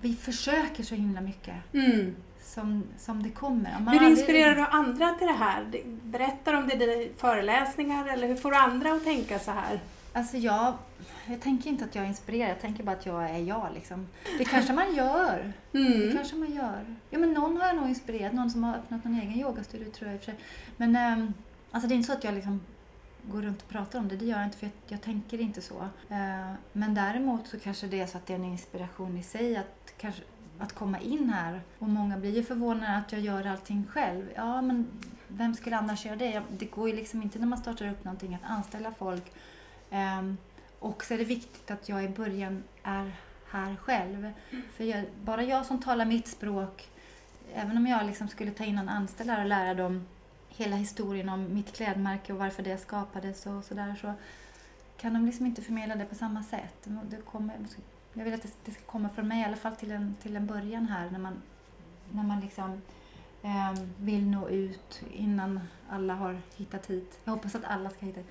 Vi 0.00 0.16
försöker 0.16 0.82
så 0.82 0.94
himla 0.94 1.20
mycket 1.20 1.54
Mm. 1.72 2.16
som, 2.42 2.84
som 2.98 3.22
det 3.22 3.30
kommer. 3.30 3.70
Hur 3.78 3.88
aldrig- 3.88 4.10
inspirerar 4.10 4.54
du 4.54 4.60
andra 4.66 5.10
till 5.14 5.26
det 5.26 5.32
här? 5.32 5.82
Berättar 6.02 6.54
om 6.54 6.68
det 6.68 6.74
i 6.74 6.78
dina 6.78 7.14
föreläsningar 7.18 8.06
eller 8.08 8.28
hur 8.28 8.36
får 8.36 8.50
du 8.50 8.56
andra 8.56 8.92
att 8.92 9.04
tänka 9.04 9.38
så 9.38 9.50
här? 9.50 9.80
Alltså 10.18 10.36
jag, 10.36 10.74
jag 11.26 11.40
tänker 11.40 11.70
inte 11.70 11.84
att 11.84 11.94
jag 11.94 12.04
är 12.04 12.08
inspirerad, 12.08 12.50
jag 12.50 12.60
tänker 12.60 12.84
bara 12.84 12.96
att 12.96 13.06
jag 13.06 13.30
är 13.30 13.38
jag. 13.38 13.68
Liksom. 13.74 14.06
Det 14.38 14.44
kanske 14.44 14.72
man 14.72 14.94
gör. 14.94 15.52
Det 15.72 15.78
Mm. 15.78 16.16
kanske 16.16 16.36
man 16.36 16.52
gör. 16.54 16.96
Ja, 17.10 17.18
men 17.18 17.32
någon 17.32 17.56
har 17.56 17.66
jag 17.66 17.76
nog 17.76 17.88
inspirerat, 17.88 18.32
någon 18.32 18.50
som 18.50 18.64
har 18.64 18.74
öppnat 18.74 19.04
någon 19.04 19.14
egen 19.20 19.34
yogastudio 19.40 19.90
tror 19.90 20.08
jag 20.10 20.14
i 20.14 20.18
och 20.18 20.22
för 20.24 20.32
sig. 20.32 20.40
Men 20.76 20.96
ehm, 20.96 21.34
alltså 21.70 21.88
det 21.88 21.94
är 21.94 21.96
inte 21.96 22.06
så 22.06 22.12
att 22.12 22.24
jag 22.24 22.34
liksom 22.34 22.60
går 23.22 23.42
runt 23.42 23.62
och 23.62 23.68
pratar 23.68 23.98
om 23.98 24.08
det, 24.08 24.16
det 24.16 24.24
gör 24.24 24.36
jag 24.38 24.46
inte 24.46 24.58
för 24.58 24.66
jag, 24.66 24.72
jag 24.88 25.02
tänker 25.02 25.40
inte 25.40 25.60
så. 25.60 25.80
Eh, 26.08 26.52
men 26.72 26.94
däremot 26.94 27.46
så 27.46 27.58
kanske 27.58 27.86
det 27.86 28.00
är 28.00 28.06
så 28.06 28.18
att 28.18 28.26
det 28.26 28.32
är 28.32 28.38
en 28.38 28.44
inspiration 28.44 29.16
i 29.18 29.22
sig 29.22 29.56
att, 29.56 29.92
kanske, 29.98 30.22
att 30.58 30.72
komma 30.72 30.98
in 31.00 31.30
här. 31.30 31.60
Och 31.78 31.88
många 31.88 32.16
blir 32.18 32.36
ju 32.36 32.42
förvånade 32.44 32.96
att 32.96 33.12
jag 33.12 33.20
gör 33.20 33.46
allting 33.46 33.84
själv. 33.90 34.28
Ja, 34.36 34.62
men 34.62 34.86
vem 35.28 35.54
skulle 35.54 35.76
annars 35.76 36.06
göra 36.06 36.16
det? 36.16 36.42
Det 36.58 36.64
går 36.66 36.88
ju 36.88 36.96
liksom 36.96 37.22
inte 37.22 37.38
när 37.38 37.46
man 37.46 37.58
startar 37.58 37.90
upp 37.90 38.04
någonting 38.04 38.34
att 38.34 38.50
anställa 38.50 38.92
folk. 38.92 39.32
Um, 39.90 40.36
och 40.78 41.04
så 41.04 41.14
är 41.14 41.18
det 41.18 41.24
viktigt 41.24 41.70
att 41.70 41.88
jag 41.88 42.04
i 42.04 42.08
början 42.08 42.64
är 42.82 43.12
här 43.50 43.76
själv. 43.76 44.32
För 44.76 44.84
jag, 44.84 45.04
bara 45.24 45.42
jag 45.42 45.66
som 45.66 45.80
talar 45.80 46.04
mitt 46.04 46.28
språk, 46.28 46.88
även 47.54 47.76
om 47.76 47.86
jag 47.86 48.06
liksom 48.06 48.28
skulle 48.28 48.50
ta 48.50 48.64
in 48.64 48.78
en 48.78 48.88
anställd 48.88 49.30
här 49.30 49.40
och 49.40 49.48
lära 49.48 49.74
dem 49.74 50.06
hela 50.48 50.76
historien 50.76 51.28
om 51.28 51.54
mitt 51.54 51.76
klädmärke 51.76 52.32
och 52.32 52.38
varför 52.38 52.62
det 52.62 52.78
skapades 52.78 53.46
och 53.46 53.64
sådär 53.64 53.94
så 54.00 54.12
kan 54.96 55.14
de 55.14 55.26
liksom 55.26 55.46
inte 55.46 55.62
förmedla 55.62 55.94
det 55.94 56.04
på 56.04 56.14
samma 56.14 56.42
sätt. 56.42 56.88
Det 57.10 57.16
kommer, 57.16 57.56
jag 58.12 58.24
vill 58.24 58.34
att 58.34 58.42
det, 58.42 58.52
det 58.64 58.70
ska 58.70 58.82
komma 58.82 59.08
från 59.08 59.28
mig 59.28 59.40
i 59.40 59.44
alla 59.44 59.56
fall 59.56 59.76
till 59.76 59.90
en, 59.90 60.16
till 60.22 60.36
en 60.36 60.46
början 60.46 60.86
här 60.86 61.10
när 61.10 61.18
man, 61.18 61.42
när 62.12 62.22
man 62.22 62.40
liksom 62.40 62.82
eh, 63.42 63.82
vill 63.98 64.26
nå 64.26 64.48
ut 64.48 65.02
innan 65.14 65.60
alla 65.90 66.14
har 66.14 66.40
hittat 66.56 66.86
hit. 66.86 67.20
Jag 67.24 67.32
hoppas 67.32 67.54
att 67.54 67.64
alla 67.64 67.90
ska 67.90 68.06
hitta 68.06 68.20
hit. 68.20 68.30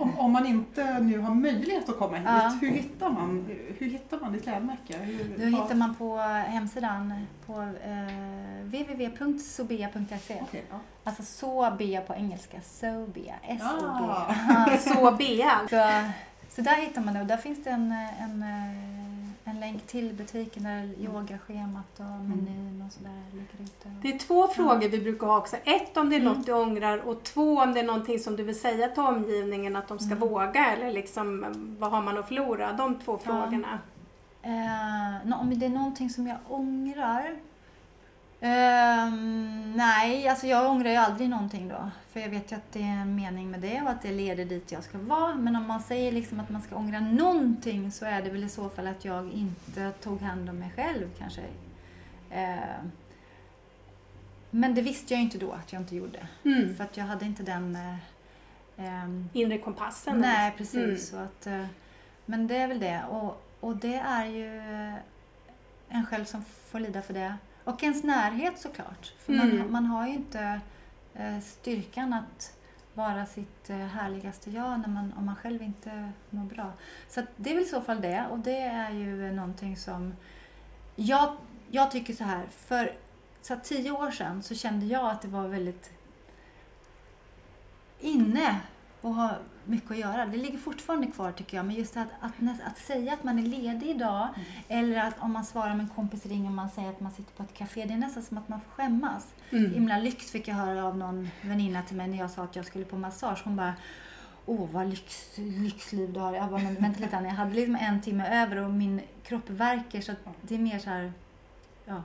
Om, 0.00 0.18
om 0.18 0.32
man 0.32 0.46
inte 0.46 0.98
nu 0.98 1.18
har 1.18 1.34
möjlighet 1.34 1.88
att 1.88 1.98
komma 1.98 2.16
hit, 2.16 2.26
Ja. 2.26 2.58
hur, 2.60 2.70
hittar 2.70 3.10
man, 3.10 3.46
hur 3.78 3.86
hittar 3.90 4.20
man 4.20 4.32
ditt 4.32 4.42
klädmärke? 4.42 4.98
Hur, 4.98 5.38
Då 5.50 5.62
hittar 5.62 5.74
man 5.74 5.94
på 5.94 6.18
hemsidan 6.46 7.26
på 7.46 7.62
eh, 7.62 8.64
www.sobea.se. 8.64 10.38
Okej, 10.42 10.64
ja. 10.70 10.78
Alltså 11.04 11.22
Sobea 11.22 12.00
på 12.00 12.14
engelska. 12.14 12.60
Sobea. 12.60 13.34
S-O-B. 13.42 14.04
Ah. 14.08 14.76
Så 14.78 15.10
Bea. 15.12 15.60
Så, 15.70 16.10
så 16.56 16.60
där 16.62 16.76
hittar 16.76 17.00
man 17.02 17.14
det 17.14 17.20
och 17.20 17.26
där 17.26 17.36
finns 17.36 17.64
det 17.64 17.70
en, 17.70 17.92
en, 18.20 18.42
eh, 18.42 19.50
en 19.50 19.60
länk 19.60 19.86
till 19.86 20.14
butiken 20.14 20.62
där 20.62 20.94
yogaschemat 21.04 21.98
och 22.00 22.04
menyn 22.24 22.84
och 22.86 22.92
sådär. 22.92 23.19
Det 24.02 24.14
är 24.14 24.18
två 24.18 24.48
frågor 24.48 24.88
vi 24.88 25.00
brukar 25.00 25.26
ha 25.26 25.38
också. 25.38 25.56
Ett 25.64 25.96
om 25.96 26.10
det 26.10 26.16
är 26.16 26.20
Mm. 26.20 26.32
något 26.32 26.46
du 26.46 26.52
ångrar 26.52 26.98
och 26.98 27.22
två 27.22 27.58
om 27.58 27.74
det 27.74 27.80
är 27.80 27.84
någonting 27.84 28.18
som 28.18 28.36
du 28.36 28.42
vill 28.42 28.60
säga 28.60 28.88
till 28.88 29.02
omgivningen 29.02 29.76
att 29.76 29.88
de 29.88 29.98
ska 29.98 30.14
Mm. 30.14 30.28
våga 30.28 30.66
eller 30.72 30.92
liksom 30.92 31.46
vad 31.78 31.90
har 31.90 32.02
man 32.02 32.18
att 32.18 32.28
förlora? 32.28 32.72
De 32.72 32.98
två 32.98 33.18
frågorna. 33.18 33.78
Eh, 34.42 35.40
om 35.40 35.52
det 35.58 35.66
är 35.66 35.70
någonting 35.70 36.10
som 36.10 36.26
jag 36.26 36.36
ångrar? 36.48 37.36
Eh, 38.42 39.10
nej, 39.76 40.28
alltså 40.28 40.46
jag 40.46 40.70
ångrar 40.70 40.90
ju 40.90 40.96
aldrig 40.96 41.28
någonting 41.30 41.68
då. 41.68 41.90
För 42.12 42.20
jag 42.20 42.28
vet 42.28 42.52
ju 42.52 42.56
att 42.56 42.72
det 42.72 42.78
är 42.82 42.96
en 43.02 43.14
mening 43.14 43.50
med 43.50 43.60
det 43.60 43.82
och 43.82 43.90
att 43.90 44.02
det 44.02 44.12
leder 44.12 44.44
dit 44.44 44.72
jag 44.72 44.84
ska 44.84 44.98
vara. 44.98 45.34
Men 45.34 45.56
om 45.56 45.66
man 45.66 45.80
säger 45.82 46.12
liksom 46.12 46.40
att 46.40 46.50
man 46.50 46.62
ska 46.62 46.76
ångra 46.76 47.00
någonting 47.00 47.92
så 47.92 48.04
är 48.04 48.22
det 48.22 48.30
väl 48.30 48.44
i 48.44 48.48
så 48.48 48.68
fall 48.68 48.86
att 48.86 49.04
jag 49.04 49.32
inte 49.32 49.90
tog 49.92 50.20
hand 50.20 50.48
om 50.50 50.58
mig 50.58 50.72
själv 50.76 51.08
kanske. 51.18 51.40
Eh, 52.30 52.54
men 54.50 54.74
det 54.74 54.82
visste 54.82 55.14
jag 55.14 55.22
inte 55.22 55.38
då 55.38 55.52
att 55.52 55.72
jag 55.72 55.82
inte 55.82 55.96
gjorde. 55.96 56.26
Mm. 56.44 56.76
För 56.76 56.84
att 56.84 56.96
jag 56.96 57.04
hade 57.04 57.24
inte 57.24 57.42
den... 57.42 57.76
Eh, 57.76 57.96
ehm, 58.76 59.28
Inre 59.32 59.58
kompassen. 59.58 60.18
nej, 60.20 60.54
precis. 60.56 60.74
Mm. 60.84 60.96
Så 60.96 61.16
att, 61.16 61.46
eh, 61.46 61.66
men 62.26 62.46
det 62.46 62.56
är 62.56 62.68
väl 62.68 62.80
det. 62.80 63.02
Och, 63.10 63.42
och 63.60 63.76
det 63.76 63.94
är 63.94 64.24
ju 64.26 64.60
en 65.88 66.06
själv 66.06 66.24
som 66.24 66.44
får 66.44 66.80
lida 66.80 67.02
för 67.02 67.14
det. 67.14 67.34
Och 67.64 67.82
ens 67.82 68.04
närhet 68.04 68.58
såklart. 68.58 69.12
För 69.18 69.32
man, 69.32 69.50
Mm. 69.50 69.72
man 69.72 69.86
har 69.86 70.06
ju 70.06 70.12
inte 70.12 70.60
eh, 71.14 71.40
styrkan 71.40 72.12
att 72.12 72.56
vara 72.94 73.26
sitt 73.26 73.70
eh, 73.70 73.76
härligaste 73.76 74.50
jag 74.50 74.80
när 74.80 74.88
man, 74.88 75.12
om 75.18 75.26
man 75.26 75.36
själv 75.36 75.62
inte 75.62 76.12
mår 76.30 76.44
bra. 76.44 76.72
Så 77.08 77.22
det 77.36 77.50
är 77.50 77.54
väl 77.54 77.62
i 77.64 77.66
så 77.66 77.80
fall 77.80 78.00
det. 78.00 78.26
Och 78.30 78.38
det 78.38 78.58
är 78.60 78.90
ju 78.90 79.32
någonting 79.32 79.76
som... 79.76 80.14
Jag, 80.96 81.36
jag 81.70 81.90
tycker 81.90 82.14
så 82.14 82.24
här. 82.24 82.46
För 82.50 82.92
så 83.42 83.54
att 83.54 83.64
tio 83.64 83.90
år 83.90 84.10
sedan 84.10 84.42
så 84.42 84.54
kände 84.54 84.86
jag 84.86 85.10
att 85.10 85.22
det 85.22 85.28
var 85.28 85.48
väldigt 85.48 85.90
inne 88.00 88.60
och 89.00 89.14
ha 89.14 89.30
mycket 89.64 89.90
att 89.90 89.98
göra. 89.98 90.26
Det 90.26 90.36
ligger 90.36 90.58
fortfarande 90.58 91.06
kvar 91.06 91.32
tycker 91.32 91.56
jag. 91.56 91.66
Men 91.66 91.76
just 91.76 91.96
att, 91.96 92.08
att, 92.20 92.32
att 92.66 92.78
säga 92.78 93.12
att 93.12 93.24
man 93.24 93.38
är 93.38 93.42
ledig 93.42 93.86
idag 93.86 94.28
eller 94.68 94.96
att 94.96 95.14
om 95.18 95.32
man 95.32 95.44
svarar 95.44 95.74
med 95.74 95.80
en 95.80 95.88
kompis 95.88 96.26
ringer 96.26 96.46
och 96.46 96.54
man 96.54 96.70
säger 96.70 96.90
att 96.90 97.00
man 97.00 97.12
sitter 97.12 97.32
på 97.32 97.42
ett 97.42 97.54
café. 97.54 97.84
Det 97.84 97.94
är 97.94 97.98
nästan 97.98 98.22
som 98.22 98.38
att 98.38 98.48
man 98.48 98.60
får 98.60 98.70
skämmas. 98.70 99.26
Mm. 99.50 99.74
Himla 99.74 99.98
lyx 99.98 100.30
fick 100.30 100.48
jag 100.48 100.54
höra 100.54 100.84
av 100.84 100.98
någon 100.98 101.28
väninna 101.42 101.82
till 101.82 101.96
mig 101.96 102.08
när 102.08 102.18
jag 102.18 102.30
sa 102.30 102.44
att 102.44 102.56
jag 102.56 102.66
skulle 102.66 102.84
på 102.84 102.96
massage. 102.96 103.40
Hon 103.44 103.56
bara 103.56 103.74
Åh 104.46 104.68
vad 104.72 104.86
lyx, 104.86 105.30
lyxliv 105.36 106.12
du 106.12 106.20
har. 106.20 106.34
Jag 106.34 106.50
bara, 106.50 106.60
men 106.60 106.74
vänta 106.74 107.00
lite 107.00 107.16
jag 107.16 107.30
hade 107.30 107.54
liksom 107.54 107.76
en 107.76 108.02
timme 108.02 108.42
över 108.42 108.56
och 108.56 108.70
min 108.70 109.00
kropp 109.22 109.50
värker 109.50 110.00
så 110.00 110.12
att 110.12 110.18
det 110.42 110.54
är 110.54 110.58
mer 110.58 110.78
så 110.78 110.90
här, 110.90 111.12
ja. 111.84 112.02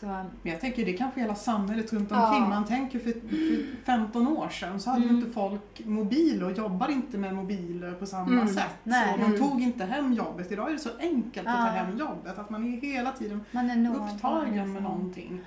Så, 0.00 0.06
Men 0.06 0.30
jag 0.42 0.60
tänker 0.60 0.84
det 0.84 0.94
är 0.94 0.96
kanske 0.96 1.20
hela 1.20 1.34
samhället 1.34 1.92
runt 1.92 2.10
Ja. 2.10 2.28
omkring. 2.28 2.48
Man 2.48 2.64
tänker 2.64 2.98
för, 2.98 3.12
för 3.12 3.84
15 3.84 4.28
år 4.28 4.48
sedan 4.48 4.80
så 4.80 4.90
hade 4.90 5.02
ju 5.02 5.08
Mm. 5.08 5.20
inte 5.20 5.30
folk 5.32 5.80
mobil 5.84 6.42
och 6.42 6.52
jobbade 6.52 6.92
inte 6.92 7.18
med 7.18 7.34
mobiler 7.34 7.92
på 7.92 8.06
samma 8.06 8.32
Mm. 8.32 8.48
sätt. 8.48 8.74
Nej. 8.82 9.12
Så 9.14 9.20
man 9.20 9.26
Mm. 9.34 9.40
tog 9.48 9.60
inte 9.60 9.84
hem 9.84 10.12
jobbet. 10.12 10.52
Idag 10.52 10.68
är 10.68 10.72
det 10.72 10.78
så 10.78 10.90
enkelt 11.00 11.48
att 11.48 11.54
ta 11.54 11.60
Ja. 11.66 11.72
hem 11.72 11.98
jobbet 11.98 12.38
att 12.38 12.50
man 12.50 12.64
är 12.74 12.80
hela 12.80 13.12
tiden 13.12 13.44
man 13.50 13.70
är 13.70 13.76
nog 13.76 13.94
upptagen 13.96 14.54
med 14.54 14.66
liksom. 14.66 14.82
någonting. 14.82 15.40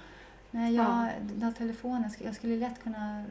Nej, 0.51 0.75
jag, 0.75 0.85
Ja. 0.85 1.07
den 1.21 1.41
här 1.43 1.51
telefonen, 1.51 2.09
jag 2.23 2.35
skulle 2.35 2.55
lätt 2.55 2.83
kunna 2.83 3.23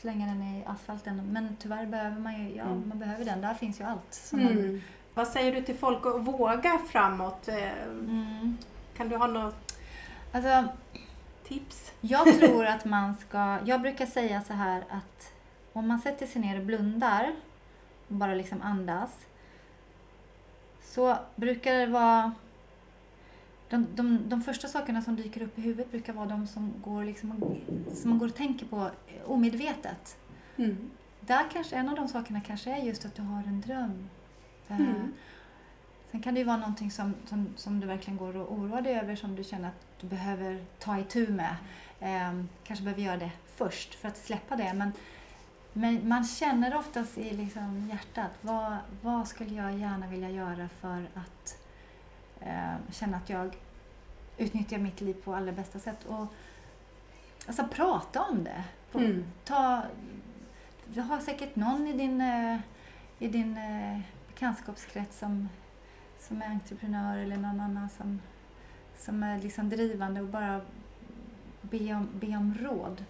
slänga 0.00 0.26
den 0.26 0.42
i 0.42 0.64
asfalten. 0.66 1.22
Men 1.32 1.56
tyvärr 1.58 1.86
behöver 1.86 2.20
man 2.20 2.44
ju, 2.44 2.54
ja, 2.56 2.64
Mm. 2.64 2.82
man 2.88 2.98
behöver 2.98 3.24
den. 3.24 3.40
Där 3.40 3.54
finns 3.54 3.80
ju 3.80 3.84
allt. 3.84 4.30
man- 4.32 4.40
Mm. 4.46 4.80
Vad 5.14 5.28
säger 5.28 5.54
du 5.54 5.62
till 5.62 5.76
folk 5.76 6.06
att 6.06 6.20
våga 6.26 6.78
framåt? 6.90 7.48
Eh, 7.48 7.54
Mm. 7.90 8.56
Kan 8.96 9.08
du 9.08 9.16
ha 9.16 9.26
något 9.26 9.67
Alltså, 10.32 10.68
tips? 11.44 11.92
jag 12.00 12.38
tror 12.40 12.66
att 12.66 12.84
man 12.84 13.14
ska... 13.16 13.58
Jag 13.64 13.80
brukar 13.80 14.06
säga 14.06 14.42
så 14.42 14.52
här 14.52 14.84
att 14.90 15.32
om 15.72 15.88
man 15.88 16.00
sätter 16.00 16.26
sig 16.26 16.40
ner 16.40 16.58
och 16.58 16.66
blundar 16.66 17.32
och 18.08 18.14
bara 18.14 18.34
liksom 18.34 18.62
andas 18.62 19.26
så 20.82 21.16
brukar 21.36 21.74
det 21.74 21.86
vara... 21.86 22.32
De, 23.68 23.86
de, 23.94 24.28
de 24.28 24.40
första 24.42 24.68
sakerna 24.68 25.02
som 25.02 25.16
dyker 25.16 25.42
upp 25.42 25.58
i 25.58 25.60
huvudet 25.60 25.90
brukar 25.90 26.12
vara 26.12 26.26
de 26.26 26.46
som, 26.46 26.74
går 26.84 27.04
liksom, 27.04 27.56
som 27.94 28.10
man 28.10 28.18
går 28.18 28.26
och 28.26 28.34
tänker 28.34 28.66
på 28.66 28.90
omedvetet. 29.26 30.18
Mm. 30.56 30.90
Där 31.20 31.44
kanske 31.52 31.76
en 31.76 31.88
av 31.88 31.96
de 31.96 32.08
sakerna 32.08 32.40
kanske 32.40 32.70
är 32.70 32.82
just 32.82 33.04
att 33.04 33.14
du 33.14 33.22
har 33.22 33.42
en 33.42 33.60
dröm. 33.60 34.08
Eh, 34.68 34.80
Mm. 34.80 35.12
Sen 36.10 36.22
kan 36.22 36.34
det 36.34 36.40
ju 36.40 36.46
vara 36.46 36.56
någonting 36.56 36.90
som, 36.90 37.14
som, 37.26 37.48
som 37.56 37.80
du 37.80 37.86
verkligen 37.86 38.16
går 38.16 38.36
och 38.36 38.52
oroar 38.52 38.82
dig 38.82 38.94
över 38.94 39.16
som 39.16 39.36
du 39.36 39.44
känner 39.44 39.68
att 39.68 39.86
du 40.00 40.06
behöver 40.06 40.64
ta 40.78 40.98
itu 40.98 41.28
med. 41.28 41.56
Eh, 42.00 42.44
kanske 42.64 42.84
behöver 42.84 43.02
göra 43.02 43.16
det 43.16 43.30
först 43.46 43.94
för 43.94 44.08
att 44.08 44.16
släppa 44.16 44.56
det. 44.56 44.72
Men, 44.74 44.92
men 45.72 46.08
man 46.08 46.24
känner 46.24 46.76
oftast 46.76 47.18
i 47.18 47.36
liksom 47.36 47.88
hjärtat, 47.88 48.30
vad, 48.40 48.76
vad 49.02 49.28
skulle 49.28 49.54
jag 49.54 49.78
gärna 49.78 50.06
vilja 50.06 50.30
göra 50.30 50.68
för 50.68 51.08
att 51.14 51.58
eh, 52.40 52.92
känna 52.92 53.16
att 53.16 53.30
jag 53.30 53.56
utnyttjar 54.36 54.78
mitt 54.78 55.00
liv 55.00 55.14
på 55.24 55.34
allra 55.34 55.52
bästa 55.52 55.78
sätt. 55.78 56.04
Och, 56.06 56.26
alltså 57.46 57.68
prata 57.72 58.22
om 58.22 58.44
det. 58.44 58.64
På, 58.92 58.98
Mm. 58.98 59.24
ta, 59.44 59.82
du 60.86 61.00
har 61.00 61.20
säkert 61.20 61.56
någon 61.56 61.86
i 61.86 61.92
din, 61.92 62.20
eh, 62.20 62.58
i 63.18 63.28
din 63.28 63.56
eh, 63.58 64.00
bekantskapskrets 64.28 65.18
som, 65.18 65.48
som 66.20 66.42
är 66.42 66.46
entreprenör 66.46 67.18
eller 67.18 67.36
någon 67.36 67.60
annan 67.60 67.88
som, 67.96 68.20
som 68.98 69.22
är 69.22 69.38
liksom 69.38 69.68
drivande 69.70 70.20
och 70.20 70.26
bara 70.28 70.60
be 71.62 71.94
om, 71.94 72.08
be 72.20 72.26
om 72.26 72.54
råd. 72.60 73.04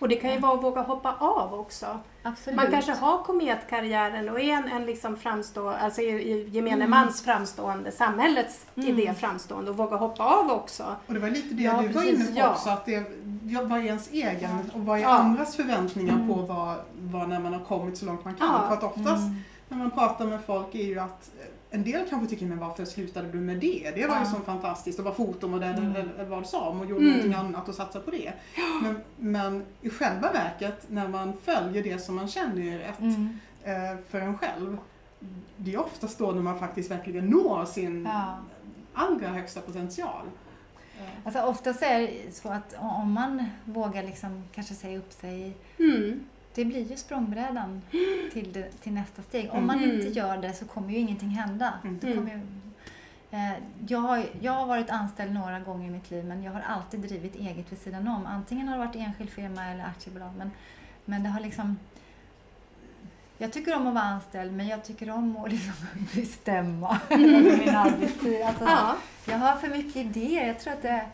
Och 0.00 0.08
det 0.08 0.16
kan 0.16 0.30
ju 0.32 0.38
vara 0.38 0.54
att 0.58 0.62
våga 0.64 0.80
hoppa 0.80 1.14
av 1.20 1.54
också. 1.54 1.98
Absolut. 2.22 2.56
Man 2.56 2.70
kanske 2.70 2.92
har 2.92 3.22
kometkarriären 3.24 4.28
och 4.28 4.40
är 4.40 4.52
en, 4.52 4.68
en 4.68 4.86
liksom 4.86 5.16
framstå, 5.16 5.68
alltså 5.68 6.00
i, 6.00 6.06
i 6.32 6.48
gemene 6.48 6.74
Mm. 6.84 6.90
mans 6.90 7.22
framstående, 7.22 7.92
samhällets 7.92 8.66
Mm. 8.76 8.88
idé 8.88 9.14
framstående 9.14 9.70
och 9.70 9.76
våga 9.76 9.96
hoppa 9.96 10.24
av 10.24 10.50
också. 10.50 10.96
Och 11.06 11.14
det 11.14 11.20
var 11.20 11.30
lite 11.30 11.54
det 11.54 11.62
Ja, 11.62 11.82
du 11.82 11.88
var 11.88 12.02
inne 12.02 12.24
på 12.24 12.32
ja. 12.34 12.50
också, 12.50 12.70
att 12.70 12.86
det, 12.86 13.04
ja, 13.44 13.62
vad 13.64 13.78
är 13.78 13.84
ens 13.84 14.10
egen 14.12 14.70
och 14.74 14.80
vad 14.80 14.98
är 14.98 15.02
Ja. 15.02 15.08
andras 15.18 15.56
förväntningar 15.56 16.14
Mm. 16.14 16.28
på 16.28 16.34
vad, 16.34 16.76
vad 16.98 17.28
när 17.28 17.40
man 17.40 17.52
har 17.52 17.64
kommit 17.64 17.98
så 17.98 18.06
långt 18.06 18.24
man 18.24 18.34
kan. 18.34 18.46
Ja. 18.52 18.68
För 18.68 18.74
att 18.74 18.84
oftast 18.84 19.22
Mm. 19.26 19.36
när 19.68 19.78
man 19.78 19.90
pratar 19.90 20.26
med 20.26 20.40
folk 20.46 20.74
är 20.74 20.84
ju 20.84 20.98
att 20.98 21.30
en 21.70 21.84
del 21.84 22.08
kanske 22.10 22.28
tycker, 22.28 22.46
men 22.46 22.58
varför 22.58 22.84
slutade 22.84 23.28
du 23.28 23.40
med 23.40 23.56
det? 23.60 23.92
Det 23.94 24.06
var 24.06 24.14
ju 24.16 24.20
Ja. 24.22 24.30
så 24.30 24.36
fantastiskt 24.40 24.98
att 24.98 25.04
vara 25.04 25.14
fotomodell 25.14 25.78
Mm. 25.78 25.90
eller, 25.90 26.00
eller 26.14 26.24
vad 26.24 26.46
som 26.46 26.80
och 26.80 26.86
gjorde 26.86 27.00
Mm. 27.04 27.12
någonting 27.16 27.34
annat 27.34 27.68
och 27.68 27.74
satsade 27.74 28.04
på 28.04 28.10
det. 28.10 28.32
Men, 28.82 29.00
men 29.16 29.64
i 29.82 29.90
själva 29.90 30.32
verket, 30.32 30.86
när 30.90 31.08
man 31.08 31.32
följer 31.44 31.82
det 31.82 31.98
som 31.98 32.14
man 32.16 32.28
känner 32.28 32.72
är 32.74 32.78
rätt 32.78 32.98
Mm. 33.00 33.38
eh, 33.62 33.98
för 34.08 34.20
en 34.20 34.38
själv, 34.38 34.78
det 35.56 35.74
är 35.74 35.80
oftast 35.80 36.18
då 36.18 36.30
när 36.32 36.42
man 36.42 36.58
faktiskt 36.58 36.90
verkligen 36.90 37.26
når 37.26 37.64
sin 37.64 38.04
Ja. 38.04 38.38
allra 38.94 39.28
högsta 39.28 39.60
potential. 39.60 40.26
Eh, 41.00 41.06
Alltså 41.24 41.42
oftast 41.42 41.82
är 41.82 41.98
det 42.00 42.34
så 42.34 42.48
att 42.48 42.74
om 42.78 43.12
man 43.12 43.44
vågar 43.64 44.02
liksom 44.02 44.44
kanske 44.54 44.74
säga 44.74 44.98
upp 44.98 45.12
sig 45.12 45.56
Mm. 45.78 46.20
Det 46.58 46.64
blir 46.64 46.90
ju 46.90 46.96
språngbrädan 46.96 47.82
till, 48.32 48.52
det, 48.52 48.70
till 48.82 48.92
nästa 48.92 49.22
steg. 49.22 49.48
Om 49.52 49.66
man 49.66 49.76
Mm. 49.78 49.90
inte 49.96 50.08
gör 50.08 50.36
det 50.36 50.52
så 50.52 50.64
kommer 50.64 50.90
ju 50.90 50.98
ingenting 50.98 51.28
hända. 51.28 51.72
Mm. 51.84 51.98
Det 52.02 52.14
kommer 52.14 52.30
ju, 52.30 52.40
eh, 53.30 53.52
jag, 53.88 53.98
har, 53.98 54.24
jag 54.40 54.52
har 54.52 54.66
varit 54.66 54.90
anställd 54.90 55.32
några 55.32 55.60
gånger 55.60 55.88
i 55.88 55.90
mitt 55.90 56.10
liv 56.10 56.24
men 56.24 56.42
jag 56.42 56.52
har 56.52 56.60
alltid 56.60 57.00
drivit 57.00 57.34
eget 57.36 57.72
vid 57.72 57.78
sidan 57.78 58.08
om. 58.08 58.26
Antingen 58.26 58.68
har 58.68 58.78
det 58.78 58.84
varit 58.86 58.96
enskild 58.96 59.30
firma 59.30 59.66
eller 59.66 59.84
aktiebolag. 59.84 60.30
Men, 60.38 60.50
men 61.04 61.22
det 61.22 61.28
har 61.28 61.40
liksom... 61.40 61.78
Jag 63.38 63.52
tycker 63.52 63.76
om 63.76 63.86
att 63.86 63.94
vara 63.94 64.04
anställd 64.04 64.52
men 64.52 64.68
jag 64.68 64.84
tycker 64.84 65.10
om 65.10 65.36
att 65.36 65.50
liksom 65.52 65.72
bestämma 66.14 67.00
över 67.10 67.58
min 67.58 67.74
arbetstid. 67.76 68.42
Alltså, 68.42 68.64
Ja. 68.64 68.96
Jag 69.26 69.38
har 69.38 69.56
för 69.56 69.68
mycket 69.68 69.96
idéer. 69.96 70.46
Jag 70.46 70.60
tror 70.60 70.72
att 70.72 70.82
det, 70.82 71.06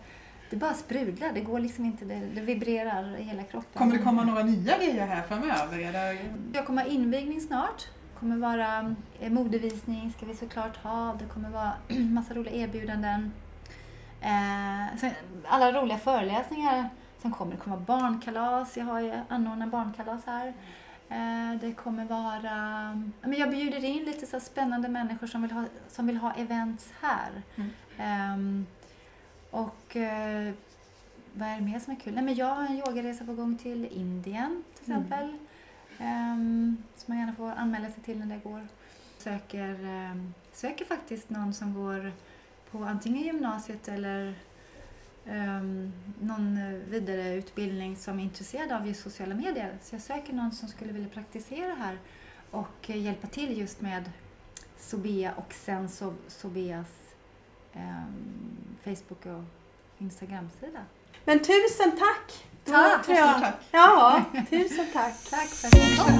det 0.50 0.56
bara 0.56 0.74
sprudlar. 0.74 1.32
Det 1.32 1.40
går 1.40 1.60
liksom 1.60 1.84
inte. 1.84 2.04
Det, 2.04 2.20
det 2.34 2.40
vibrerar 2.40 3.16
i 3.16 3.22
hela 3.22 3.42
kroppen. 3.42 3.78
Kommer 3.78 3.98
det 3.98 4.02
komma 4.02 4.24
några 4.24 4.42
nya 4.42 4.78
grejer 4.78 5.06
här 5.06 5.22
framöver? 5.22 5.92
Det... 5.92 6.18
Jag 6.52 6.66
kommer 6.66 6.82
ha 6.82 6.90
invigning 6.90 7.40
snart. 7.40 7.88
Det 8.12 8.20
kommer 8.20 8.36
vara 8.36 8.94
eh, 9.20 9.32
modevisning 9.32 10.12
ska 10.16 10.26
vi 10.26 10.34
såklart 10.34 10.76
ha. 10.76 11.16
Det 11.18 11.24
kommer 11.24 11.50
vara 11.50 11.72
massa 11.88 12.34
roliga 12.34 12.54
erbjudanden. 12.54 13.32
Eh, 14.20 15.10
alla 15.44 15.72
roliga 15.72 15.98
föreläsningar 15.98 16.88
som 17.22 17.32
kommer. 17.32 17.52
Det 17.52 17.58
kommer 17.58 17.76
vara 17.76 18.00
barnkalas. 18.00 18.76
Jag 18.76 18.84
har 18.84 19.00
ju 19.00 19.12
anordnat 19.28 19.70
barnkalas 19.70 20.26
här. 20.26 20.54
Eh, 21.08 21.60
det 21.60 21.72
kommer 21.72 22.04
vara... 22.04 22.52
Men 23.20 23.38
jag 23.38 23.50
bjuder 23.50 23.84
in 23.84 24.04
lite 24.04 24.26
så 24.26 24.40
spännande 24.40 24.88
människor 24.88 25.26
som 25.26 25.42
vill 25.42 25.52
ha, 25.52 25.64
som 25.88 26.06
vill 26.06 26.16
ha 26.16 26.32
events 26.32 26.92
här. 27.00 27.42
Mm. 27.56 27.70
Och 27.96 28.83
eh, 29.96 30.54
vad 31.34 31.48
är 31.48 31.56
det 31.56 31.64
mer 31.64 31.78
som 31.78 31.92
är 31.96 32.00
kul? 32.00 32.14
Nej, 32.14 32.24
men 32.24 32.34
jag 32.34 32.54
har 32.54 32.64
en 32.66 32.76
yogaresa 32.78 33.24
på 33.24 33.34
gång 33.34 33.58
till 33.58 33.84
Indien 33.84 34.64
till 34.84 34.92
Mm. 34.92 35.02
exempel. 35.02 35.36
Ehm, 35.98 36.76
som 36.96 37.04
man 37.14 37.18
gärna 37.18 37.34
får 37.34 37.50
anmäla 37.50 37.90
sig 37.90 38.02
till 38.02 38.18
när 38.18 38.26
det 38.26 38.40
går. 38.50 38.66
Söker, 39.18 39.84
ehm, 39.84 40.34
söker 40.52 40.84
faktiskt 40.84 41.30
någon 41.30 41.54
som 41.54 41.74
går 41.74 42.12
på 42.70 42.84
antingen 42.84 43.22
gymnasiet 43.22 43.88
eller 43.88 44.34
um, 45.30 45.92
någon 46.20 46.56
eh, 46.58 46.70
vidareutbildning 46.90 47.96
som 47.96 48.18
är 48.18 48.22
intresserad 48.24 48.72
av 48.72 48.86
just 48.86 49.02
sociala 49.02 49.34
medier. 49.34 49.78
Så 49.82 49.94
jag 49.94 50.02
söker 50.02 50.32
någon 50.32 50.52
som 50.52 50.68
skulle 50.68 50.92
vilja 50.92 51.08
praktisera 51.08 51.74
här 51.74 51.98
och 52.50 52.90
eh, 52.90 53.02
hjälpa 53.02 53.26
till 53.26 53.58
just 53.58 53.80
med 53.80 54.10
Sobea 54.78 55.32
och 55.34 55.52
sen 55.54 55.88
so 55.88 56.14
Sobeas 56.28 56.88
ehm, 57.72 58.14
Facebook 58.84 59.26
och 59.26 59.44
Instagram-sida. 59.98 60.84
Men 61.24 61.38
tusen 61.38 61.98
tack! 61.98 62.44
Tack! 62.64 63.06
Tusen 63.06 63.40
tack. 63.40 63.54
Ja, 63.70 64.22
tusen 64.50 64.86
tack. 64.92 65.14
tack 65.30 65.48
för 65.48 65.66
att 65.66 65.74
ni 65.74 65.96
kom. 65.96 66.18